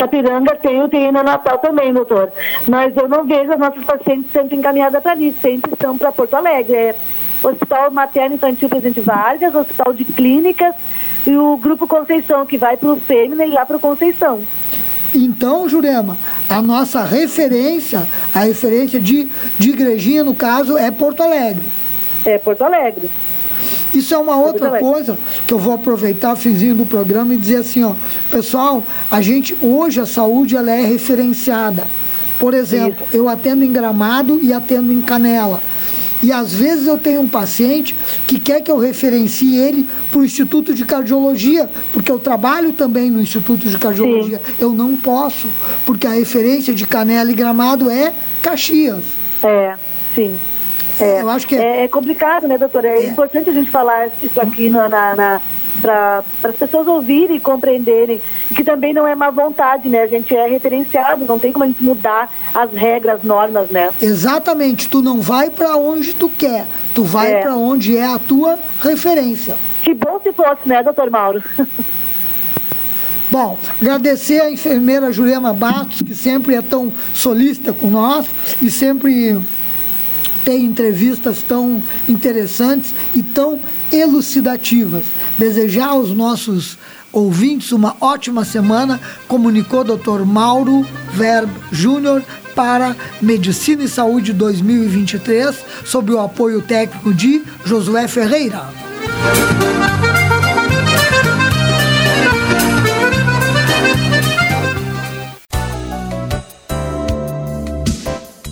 Sapiranga 0.00 0.56
tem 0.56 0.82
UTI 0.82 1.12
Natal 1.12 1.58
também, 1.58 1.92
doutor. 1.92 2.32
Mas 2.66 2.96
eu 2.96 3.06
não 3.06 3.26
vejo 3.26 3.52
as 3.52 3.58
nossas 3.58 3.84
pacientes 3.84 4.32
sendo 4.32 4.54
encaminhadas 4.54 5.02
para 5.02 5.12
ali, 5.12 5.34
sempre 5.42 5.74
estão 5.74 5.98
para 5.98 6.10
Porto 6.10 6.34
Alegre. 6.34 6.74
É 6.74 6.96
Hospital 7.42 7.90
Materno 7.90 8.36
Infantil 8.36 8.68
Presidente 8.68 9.00
Vargas, 9.00 9.54
Hospital 9.54 9.92
de 9.92 10.04
Clínicas 10.04 10.74
e 11.26 11.36
o 11.36 11.56
Grupo 11.58 11.86
Conceição, 11.86 12.46
que 12.46 12.56
vai 12.56 12.76
para 12.76 12.90
o 12.90 13.00
Fêmea 13.00 13.46
e 13.46 13.50
lá 13.50 13.66
para 13.66 13.76
o 13.76 13.80
Conceição. 13.80 14.42
Então, 15.14 15.68
Jurema, 15.68 16.16
a 16.48 16.62
nossa 16.62 17.02
referência, 17.02 18.06
a 18.34 18.40
referência 18.40 19.00
de, 19.00 19.28
de 19.58 19.70
igrejinha, 19.70 20.24
no 20.24 20.34
caso, 20.34 20.78
é 20.78 20.90
Porto 20.90 21.22
Alegre. 21.22 21.64
É 22.24 22.38
Porto 22.38 22.62
Alegre. 22.62 23.10
Isso 23.92 24.14
é 24.14 24.18
uma 24.18 24.36
outra 24.36 24.78
coisa 24.78 25.18
que 25.46 25.52
eu 25.52 25.58
vou 25.58 25.74
aproveitar 25.74 26.32
o 26.32 26.36
finzinho 26.36 26.74
do 26.74 26.86
programa 26.86 27.34
e 27.34 27.36
dizer 27.36 27.56
assim, 27.56 27.82
ó, 27.82 27.94
pessoal, 28.30 28.84
a 29.10 29.20
gente 29.20 29.56
hoje 29.60 30.00
a 30.00 30.06
saúde 30.06 30.56
ela 30.56 30.70
é 30.70 30.84
referenciada. 30.84 31.86
Por 32.38 32.54
exemplo, 32.54 33.04
Isso. 33.06 33.16
eu 33.16 33.28
atendo 33.28 33.64
em 33.64 33.72
Gramado 33.72 34.40
e 34.42 34.52
atendo 34.52 34.92
em 34.92 35.02
Canela. 35.02 35.60
E 36.22 36.30
às 36.32 36.52
vezes 36.52 36.86
eu 36.86 36.98
tenho 36.98 37.22
um 37.22 37.28
paciente 37.28 37.94
que 38.26 38.38
quer 38.38 38.60
que 38.60 38.70
eu 38.70 38.78
referencie 38.78 39.56
ele 39.56 39.88
para 40.10 40.20
o 40.20 40.24
Instituto 40.24 40.74
de 40.74 40.84
Cardiologia, 40.84 41.68
porque 41.92 42.12
eu 42.12 42.18
trabalho 42.18 42.72
também 42.72 43.10
no 43.10 43.20
Instituto 43.20 43.68
de 43.68 43.78
Cardiologia. 43.78 44.40
Sim. 44.44 44.54
Eu 44.58 44.72
não 44.72 44.96
posso, 44.96 45.48
porque 45.86 46.06
a 46.06 46.10
referência 46.10 46.74
de 46.74 46.86
Canela 46.86 47.30
e 47.30 47.34
Gramado 47.34 47.90
é 47.90 48.12
Caxias. 48.42 49.04
É, 49.42 49.74
sim. 50.14 50.36
É, 51.00 51.22
eu 51.22 51.30
acho 51.30 51.46
que 51.46 51.56
é, 51.56 51.80
é, 51.80 51.84
é 51.84 51.88
complicado, 51.88 52.46
né, 52.46 52.58
doutora? 52.58 52.88
É, 52.88 53.04
é, 53.04 53.06
importante 53.06 53.48
a 53.48 53.52
gente 53.52 53.70
falar 53.70 54.08
isso 54.22 54.40
aqui 54.40 54.68
na, 54.68 54.88
na, 54.88 55.16
na 55.16 55.40
para 55.80 56.22
as 56.42 56.56
pessoas 56.56 56.86
ouvirem 56.86 57.36
e 57.36 57.40
compreenderem 57.40 58.20
que 58.54 58.62
também 58.62 58.92
não 58.92 59.06
é 59.06 59.14
má 59.14 59.30
vontade, 59.30 59.88
né? 59.88 60.02
A 60.02 60.06
gente 60.06 60.36
é 60.36 60.46
referenciado, 60.46 61.24
não 61.24 61.38
tem 61.38 61.52
como 61.52 61.64
a 61.64 61.68
gente 61.68 61.82
mudar 61.82 62.30
as 62.52 62.72
regras, 62.72 63.16
as 63.16 63.22
normas, 63.24 63.70
né? 63.70 63.90
Exatamente. 64.00 64.88
Tu 64.88 65.00
não 65.00 65.20
vai 65.20 65.48
para 65.48 65.76
onde 65.76 66.12
tu 66.12 66.28
quer, 66.28 66.66
tu 66.94 67.02
vai 67.02 67.32
é. 67.32 67.40
para 67.40 67.56
onde 67.56 67.96
é 67.96 68.04
a 68.04 68.18
tua 68.18 68.58
referência. 68.80 69.56
Que 69.82 69.94
bom 69.94 70.20
se 70.22 70.32
fosse, 70.32 70.68
né, 70.68 70.82
doutor 70.82 71.10
Mauro? 71.10 71.42
Bom, 73.30 73.56
agradecer 73.80 74.40
a 74.40 74.50
enfermeira 74.50 75.12
Jurema 75.12 75.54
Batos, 75.54 76.02
que 76.02 76.16
sempre 76.16 76.56
é 76.56 76.60
tão 76.60 76.92
solícita 77.14 77.72
com 77.72 77.86
nós 77.86 78.26
e 78.60 78.68
sempre 78.68 79.38
tem 80.44 80.64
entrevistas 80.64 81.42
tão 81.46 81.82
interessantes 82.08 82.94
e 83.14 83.22
tão 83.22 83.60
elucidativas. 83.92 85.04
Desejar 85.38 85.88
aos 85.88 86.10
nossos 86.10 86.78
ouvintes 87.12 87.72
uma 87.72 87.96
ótima 88.00 88.44
semana, 88.44 89.00
comunicou 89.26 89.84
Dr. 89.84 90.24
Mauro 90.24 90.86
Verbo 91.12 91.52
Júnior 91.72 92.22
para 92.54 92.96
Medicina 93.20 93.84
e 93.84 93.88
Saúde 93.88 94.32
2023, 94.32 95.56
sob 95.84 96.12
o 96.12 96.20
apoio 96.20 96.62
técnico 96.62 97.12
de 97.12 97.42
Josué 97.64 98.06
Ferreira. 98.06 98.68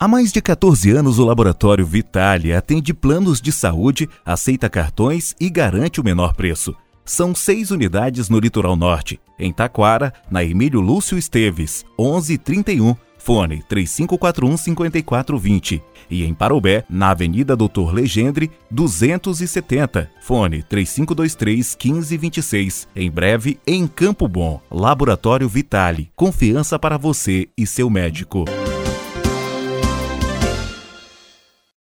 Há 0.00 0.06
mais 0.06 0.30
de 0.30 0.40
14 0.40 0.92
anos, 0.92 1.18
o 1.18 1.24
Laboratório 1.24 1.84
Vitale 1.84 2.52
atende 2.52 2.94
planos 2.94 3.40
de 3.40 3.50
saúde, 3.50 4.08
aceita 4.24 4.70
cartões 4.70 5.34
e 5.40 5.50
garante 5.50 6.00
o 6.00 6.04
menor 6.04 6.34
preço. 6.34 6.72
São 7.04 7.34
seis 7.34 7.72
unidades 7.72 8.28
no 8.28 8.38
Litoral 8.38 8.76
Norte, 8.76 9.18
em 9.36 9.52
Taquara, 9.52 10.12
na 10.30 10.44
Emílio 10.44 10.80
Lúcio 10.80 11.18
Esteves, 11.18 11.84
1131, 11.98 12.94
fone 13.18 13.60
3541-5420. 13.68 15.82
e 16.08 16.24
em 16.24 16.32
Parobé, 16.32 16.84
na 16.88 17.10
Avenida 17.10 17.56
Doutor 17.56 17.92
Legendre, 17.92 18.52
270. 18.70 20.08
Fone 20.20 20.62
3523 20.62 21.76
1526. 21.76 22.86
Em 22.94 23.10
breve, 23.10 23.58
em 23.66 23.88
Campo 23.88 24.28
Bom. 24.28 24.60
Laboratório 24.70 25.48
Vitale. 25.48 26.08
Confiança 26.14 26.78
para 26.78 26.96
você 26.96 27.48
e 27.58 27.66
seu 27.66 27.90
médico. 27.90 28.44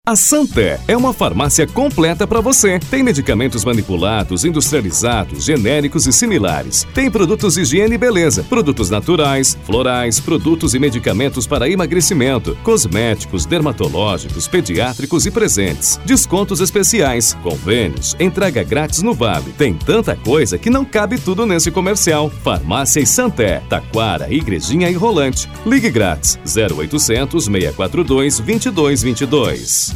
A 0.05 0.17
Santé 0.17 0.81
é 0.89 0.97
uma 0.97 1.13
farmácia 1.13 1.65
completa 1.65 2.27
para 2.27 2.41
você. 2.41 2.81
Tem 2.91 3.05
medicamentos 3.05 3.65
manipulados, 3.65 4.45
industrializados, 4.45 5.45
genéricos 5.45 6.09
e 6.09 6.13
similares. 6.13 6.85
Tem 6.93 7.09
produtos 7.09 7.55
de 7.55 7.61
higiene 7.61 7.95
e 7.95 7.99
beleza, 7.99 8.43
produtos 8.43 8.91
naturais, 8.91 9.57
florais, 9.65 10.19
produtos 10.19 10.75
e 10.75 10.81
medicamentos 10.81 11.47
para 11.47 11.71
emagrecimento, 11.71 12.59
cosméticos, 12.65 13.47
dermatológicos, 13.47 14.49
pediátricos 14.49 15.25
e 15.25 15.31
presentes. 15.31 16.01
Descontos 16.05 16.59
especiais, 16.59 17.35
convênios, 17.41 18.17
entrega 18.19 18.65
grátis 18.65 19.03
no 19.03 19.15
Vale. 19.15 19.53
Tem 19.57 19.73
tanta 19.73 20.17
coisa 20.17 20.59
que 20.59 20.69
não 20.69 20.85
cabe 20.85 21.17
tudo 21.17 21.47
nesse 21.47 21.71
comercial. 21.71 22.29
Farmácia 22.29 22.99
e 22.99 23.07
Santé, 23.07 23.63
Taquara, 23.69 24.35
Igrejinha 24.35 24.91
e 24.91 24.95
Rolante. 24.95 25.49
Ligue 25.65 25.91
grátis 25.93 26.41
0800 26.45 27.45
642 27.45 28.41
2222. 28.41 29.92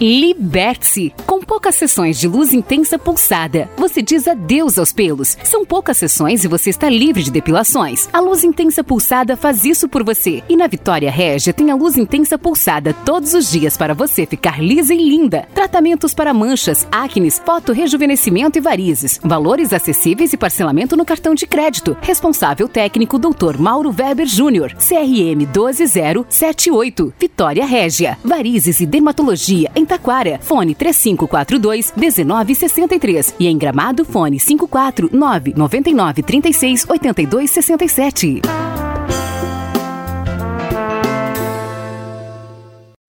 Liberte-se! 0.00 1.14
Com 1.24 1.40
poucas 1.40 1.76
sessões 1.76 2.18
de 2.18 2.26
luz 2.26 2.52
intensa 2.52 2.98
pulsada, 2.98 3.70
você 3.76 4.02
diz 4.02 4.26
adeus 4.26 4.76
aos 4.76 4.92
pelos. 4.92 5.36
São 5.44 5.64
poucas 5.64 5.96
sessões 5.96 6.42
e 6.42 6.48
você 6.48 6.70
está 6.70 6.88
livre 6.88 7.22
de 7.22 7.30
depilações. 7.30 8.08
A 8.12 8.18
luz 8.18 8.42
intensa 8.42 8.82
pulsada 8.82 9.36
faz 9.36 9.64
isso 9.64 9.88
por 9.88 10.02
você. 10.02 10.42
E 10.48 10.56
na 10.56 10.66
Vitória 10.66 11.10
Régia 11.10 11.52
tem 11.52 11.70
a 11.70 11.76
luz 11.76 11.96
intensa 11.96 12.36
pulsada 12.36 12.92
todos 13.04 13.34
os 13.34 13.48
dias 13.48 13.76
para 13.76 13.94
você 13.94 14.26
ficar 14.26 14.60
lisa 14.60 14.92
e 14.92 14.98
linda. 14.98 15.46
Tratamentos 15.54 16.12
para 16.12 16.34
manchas, 16.34 16.88
acnes, 16.90 17.40
foto-rejuvenescimento 17.44 18.58
e 18.58 18.60
varizes. 18.60 19.20
Valores 19.22 19.72
acessíveis 19.72 20.32
e 20.32 20.36
parcelamento 20.36 20.96
no 20.96 21.04
cartão 21.04 21.36
de 21.36 21.46
crédito. 21.46 21.96
Responsável 22.00 22.68
técnico 22.68 23.16
Dr. 23.16 23.58
Mauro 23.58 23.94
Weber 23.96 24.26
Júnior. 24.26 24.74
CRM 24.74 25.46
12078. 25.52 27.14
Vitória 27.16 27.64
Régia. 27.64 28.18
Varizes 28.24 28.80
e 28.80 28.86
dermatologia 28.86 29.70
em 29.76 29.84
Taquara. 29.94 30.40
Fone 30.40 30.74
3542 30.74 31.92
1963 31.96 33.34
e 33.38 33.46
em 33.46 33.56
Gramado 33.56 34.04
fone 34.04 34.38
549 34.38 35.54
99 35.56 36.22
36 36.22 36.88
82 36.88 37.50
67. 37.50 38.42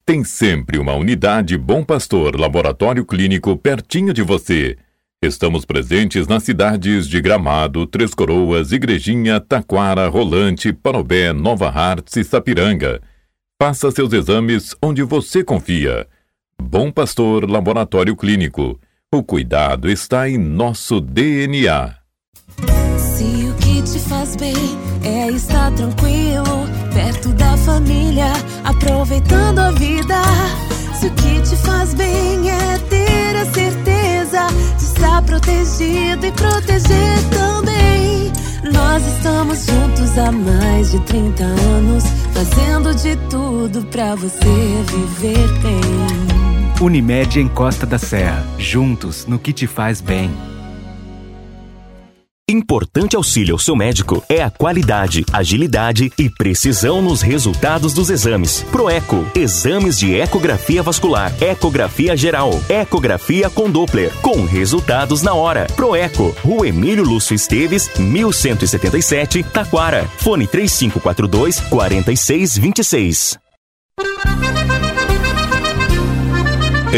Tem 0.05 0.23
sempre 0.23 0.77
uma 0.77 0.93
unidade 0.93 1.57
Bom 1.57 1.83
Pastor 1.83 2.39
Laboratório 2.39 3.03
Clínico 3.03 3.57
pertinho 3.57 4.13
de 4.13 4.21
você. 4.21 4.77
Estamos 5.23 5.65
presentes 5.65 6.27
nas 6.27 6.43
cidades 6.43 7.07
de 7.07 7.19
Gramado, 7.19 7.87
Três 7.87 8.13
Coroas, 8.13 8.71
Igrejinha, 8.71 9.39
Taquara, 9.39 10.07
Rolante, 10.07 10.71
Parobé, 10.71 11.33
Nova 11.33 11.67
Hartz 11.69 12.15
e 12.17 12.23
Sapiranga. 12.23 13.01
Faça 13.59 13.89
seus 13.89 14.13
exames 14.13 14.75
onde 14.83 15.01
você 15.01 15.43
confia. 15.43 16.07
Bom 16.61 16.91
Pastor 16.91 17.49
Laboratório 17.49 18.15
Clínico. 18.15 18.79
O 19.13 19.23
cuidado 19.23 19.89
está 19.89 20.27
em 20.29 20.37
nosso 20.37 20.99
DNA. 20.99 21.95
Se 22.97 23.23
o 23.23 23.53
que 23.55 23.81
te 23.81 23.99
faz 23.99 24.35
bem 24.35 24.53
é 25.03 25.29
estar 25.29 25.71
tranquilo, 25.71 26.67
perto 26.93 27.29
da 27.29 27.55
família, 27.57 28.33
aproveitando 28.63 29.59
a 29.59 29.71
vida. 29.71 30.21
Se 30.99 31.07
o 31.07 31.11
que 31.11 31.41
te 31.41 31.55
faz 31.57 31.93
bem 31.93 32.49
é 32.49 32.77
ter 32.89 33.35
a 33.37 33.45
certeza 33.45 34.47
de 34.77 34.83
estar 34.83 35.21
protegido 35.21 36.25
e 36.25 36.31
proteger 36.31 37.29
também. 37.29 38.31
Nós 38.73 39.05
estamos 39.15 39.65
juntos 39.65 40.17
há 40.17 40.31
mais 40.31 40.91
de 40.91 40.99
30 41.01 41.43
anos, 41.43 42.03
fazendo 42.33 42.95
de 42.95 43.15
tudo 43.29 43.85
pra 43.85 44.15
você 44.15 44.83
viver 44.89 45.47
bem. 45.61 46.34
Unimed 46.81 47.39
em 47.39 47.47
Costa 47.47 47.85
da 47.85 47.97
Serra. 47.97 48.45
Juntos 48.57 49.25
no 49.25 49.39
que 49.39 49.53
te 49.53 49.65
faz 49.65 50.01
bem. 50.01 50.29
Importante 52.47 53.15
auxílio 53.15 53.55
ao 53.55 53.59
seu 53.59 53.75
médico 53.75 54.23
é 54.29 54.43
a 54.43 54.51
qualidade, 54.51 55.25
agilidade 55.33 56.11
e 56.15 56.29
precisão 56.29 57.01
nos 57.01 57.23
resultados 57.23 57.91
dos 57.91 58.11
exames. 58.11 58.63
Proeco, 58.71 59.25
exames 59.33 59.97
de 59.97 60.13
ecografia 60.13 60.83
vascular, 60.83 61.33
ecografia 61.41 62.15
geral, 62.15 62.51
ecografia 62.69 63.49
com 63.49 63.67
Doppler, 63.67 64.13
com 64.21 64.45
resultados 64.45 65.23
na 65.23 65.33
hora. 65.33 65.65
Proeco, 65.75 66.35
Rua 66.43 66.67
Emílio 66.67 67.03
Lúcio 67.03 67.33
Esteves, 67.33 67.89
1177, 67.97 69.41
Taquara. 69.41 70.07
Fone 70.19 70.45
3542 70.45 71.59
4626. 71.61 73.39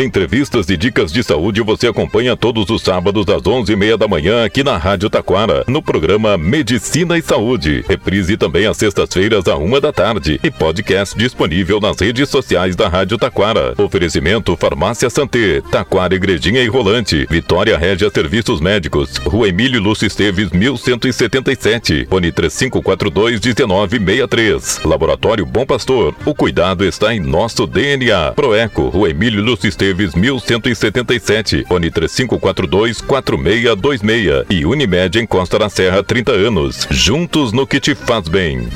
Entrevistas 0.03 0.69
e 0.69 0.77
dicas 0.77 1.11
de 1.11 1.23
saúde 1.23 1.59
você 1.63 1.87
acompanha 1.87 2.37
todos 2.37 2.69
os 2.69 2.83
sábados 2.83 3.27
às 3.29 3.41
11h30 3.41 3.97
da 3.97 4.07
manhã 4.07 4.45
aqui 4.45 4.63
na 4.63 4.77
Rádio 4.77 5.09
Taquara, 5.09 5.63
no 5.67 5.81
programa 5.81 6.37
Medicina 6.37 7.17
e 7.17 7.21
Saúde. 7.23 7.83
Reprise 7.89 8.37
também 8.37 8.67
às 8.67 8.77
sextas-feiras 8.77 9.47
à 9.47 9.55
uma 9.55 9.81
da 9.81 9.91
tarde 9.91 10.39
e 10.43 10.51
podcast 10.51 11.17
disponível 11.17 11.79
nas 11.79 11.99
redes 11.99 12.29
sociais 12.29 12.75
da 12.75 12.87
Rádio 12.87 13.17
Taquara. 13.17 13.73
Oferecimento 13.75 14.55
Farmácia 14.55 15.09
Santé, 15.09 15.61
Taquara 15.71 16.13
Igrejinha 16.13 16.61
e 16.61 16.67
Rolante, 16.67 17.25
Vitória 17.27 17.75
Régia 17.75 18.11
Serviços 18.11 18.61
Médicos, 18.61 19.17
Rua 19.17 19.49
Emílio 19.49 19.81
Lúcio 19.81 20.05
Esteves, 20.05 20.51
1177, 20.51 22.05
Fone 22.07 22.31
3542 22.31 23.41
1963. 23.41 24.81
Laboratório 24.85 25.43
Bom 25.43 25.65
Pastor, 25.65 26.13
o 26.23 26.35
cuidado 26.35 26.85
está 26.85 27.15
em 27.15 27.19
nosso 27.19 27.65
DNA. 27.65 28.33
Proeco, 28.33 28.89
Rua 28.89 29.09
Emílio 29.09 29.43
Lúcio 29.43 29.67
Esteves, 29.87 30.13
1177, 30.13 31.65
Fone 31.65 31.89
3542 31.89 33.01
4626 33.01 34.45
e 34.49 34.65
Unimed 34.65 35.19
em 35.19 35.25
Costa 35.25 35.57
da 35.57 35.69
Serra 35.69 36.03
30 36.03 36.31
anos. 36.31 36.87
Juntos 36.91 37.53
no 37.53 37.65
que 37.65 37.79
te 37.79 37.95
faz 37.95 38.27
bem. 38.27 38.67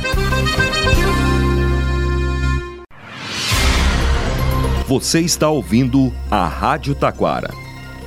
Você 4.87 5.19
está 5.19 5.49
ouvindo 5.49 6.13
a 6.29 6.47
Rádio 6.47 6.95
Taquara. 6.95 7.51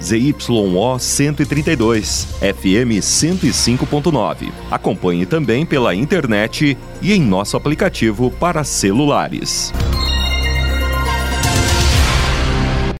ZYO 0.02 0.98
132, 0.98 2.28
FM 2.40 3.00
105.9. 3.00 4.52
Acompanhe 4.70 5.24
também 5.24 5.64
pela 5.64 5.94
internet 5.94 6.76
e 7.00 7.12
em 7.12 7.22
nosso 7.22 7.56
aplicativo 7.56 8.30
para 8.30 8.64
celulares. 8.64 9.72